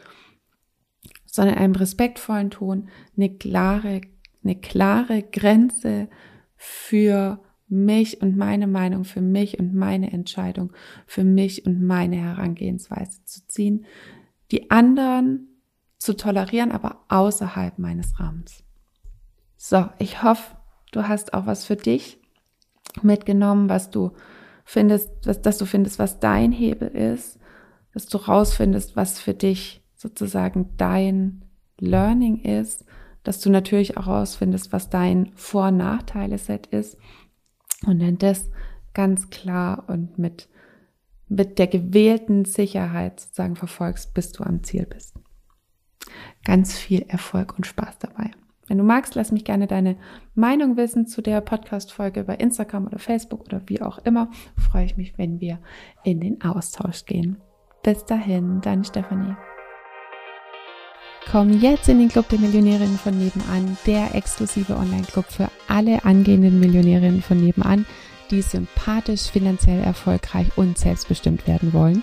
sondern 1.27 1.57
in 1.57 1.61
einem 1.63 1.75
respektvollen 1.75 2.51
Ton 2.51 2.89
eine 3.17 3.31
klare, 3.37 4.01
eine 4.43 4.57
klare 4.57 5.23
Grenze 5.23 6.09
für 6.57 7.41
mich 7.69 8.23
und 8.23 8.37
meine 8.37 8.67
Meinung, 8.67 9.05
für 9.05 9.21
mich 9.21 9.59
und 9.59 9.75
meine 9.75 10.11
Entscheidung, 10.13 10.73
für 11.07 11.25
mich 11.25 11.67
und 11.67 11.83
meine 11.83 12.17
Herangehensweise 12.17 13.23
zu 13.25 13.47
ziehen, 13.47 13.85
die 14.51 14.71
anderen 14.71 15.49
zu 15.99 16.17
tolerieren, 16.17 16.73
aber 16.73 17.05
außerhalb 17.09 17.79
meines 17.79 18.19
Rahmens. 18.19 18.65
So, 19.57 19.89
ich 19.99 20.23
hoffe, 20.23 20.57
du 20.93 21.09
hast 21.09 21.35
auch 21.35 21.47
was 21.47 21.65
für 21.65 21.77
dich 21.77 22.19
mitgenommen, 23.03 23.69
was 23.69 23.91
du 23.91 24.13
findest, 24.65 25.11
was, 25.25 25.43
dass 25.43 25.59
du 25.59 25.67
findest, 25.67 25.99
was 25.99 26.21
dein 26.21 26.53
Hebel 26.53 26.89
ist, 26.89 27.39
dass 27.93 28.07
du 28.07 28.19
rausfindest, 28.19 28.97
was 28.97 29.19
für 29.19 29.35
dich 29.35 29.83
sozusagen 29.97 30.77
dein 30.77 31.45
Learning 31.79 32.41
ist, 32.43 32.85
dass 33.25 33.41
du 33.41 33.51
natürlich 33.51 33.97
auch 33.97 34.07
rausfindest, 34.07 34.73
was 34.73 34.91
dein 34.91 35.33
Vor- 35.35 35.69
und 35.69 35.79
Nachteile-Set 35.79 36.67
ist 36.69 36.97
und 37.87 38.01
dann 38.01 38.19
das 38.19 38.51
ganz 38.95 39.31
klar 39.31 39.85
und 39.89 40.19
mit, 40.19 40.49
mit 41.29 41.59
der 41.59 41.67
gewählten 41.67 42.45
Sicherheit 42.45 43.21
sozusagen 43.21 43.57
verfolgst, 43.57 44.15
bis 44.15 44.33
du 44.33 44.45
am 44.45 44.63
Ziel 44.63 44.87
bist. 44.87 45.15
Ganz 46.45 46.77
viel 46.77 47.03
Erfolg 47.03 47.57
und 47.57 47.67
Spaß 47.67 47.99
dabei. 47.99 48.31
Wenn 48.69 48.79
du 48.79 48.85
magst, 48.85 49.15
lass 49.15 49.33
mich 49.33 49.45
gerne 49.45 49.67
deine 49.67 49.97
Meinung 50.35 50.77
wissen 50.77 51.07
zu 51.07 51.23
der 51.23 51.41
Podcast-Folge 51.41 52.25
bei 52.25 52.35
Instagram 52.35 52.87
oder 52.87 52.99
Facebook 52.99 53.47
oder 53.47 53.63
wie 53.67 53.81
auch 53.81 53.99
immer. 54.05 54.31
Freue 54.57 54.85
ich 54.85 54.97
mich, 54.99 55.17
wenn 55.17 55.41
wir 55.41 55.59
in 56.05 56.21
den 56.21 56.43
Austausch 56.43 57.07
gehen. 57.07 57.39
Bis 57.83 58.05
dahin, 58.05 58.61
deine 58.61 58.85
Stefanie. 58.85 59.37
Komm 61.31 61.61
jetzt 61.61 61.89
in 61.89 61.99
den 61.99 62.09
Club 62.09 62.29
der 62.29 62.39
Millionärinnen 62.39 62.99
von 62.99 63.19
nebenan, 63.19 63.77
der 63.87 64.15
exklusive 64.15 64.77
Online-Club 64.77 65.27
für 65.27 65.49
alle 65.67 66.05
angehenden 66.05 66.61
Millionärinnen 66.61 67.23
von 67.23 67.39
nebenan, 67.39 67.87
die 68.31 68.43
sympathisch, 68.43 69.31
finanziell 69.31 69.83
erfolgreich 69.83 70.49
und 70.57 70.79
selbstbestimmt 70.79 71.47
werden 71.47 71.73
wollen. 71.73 72.03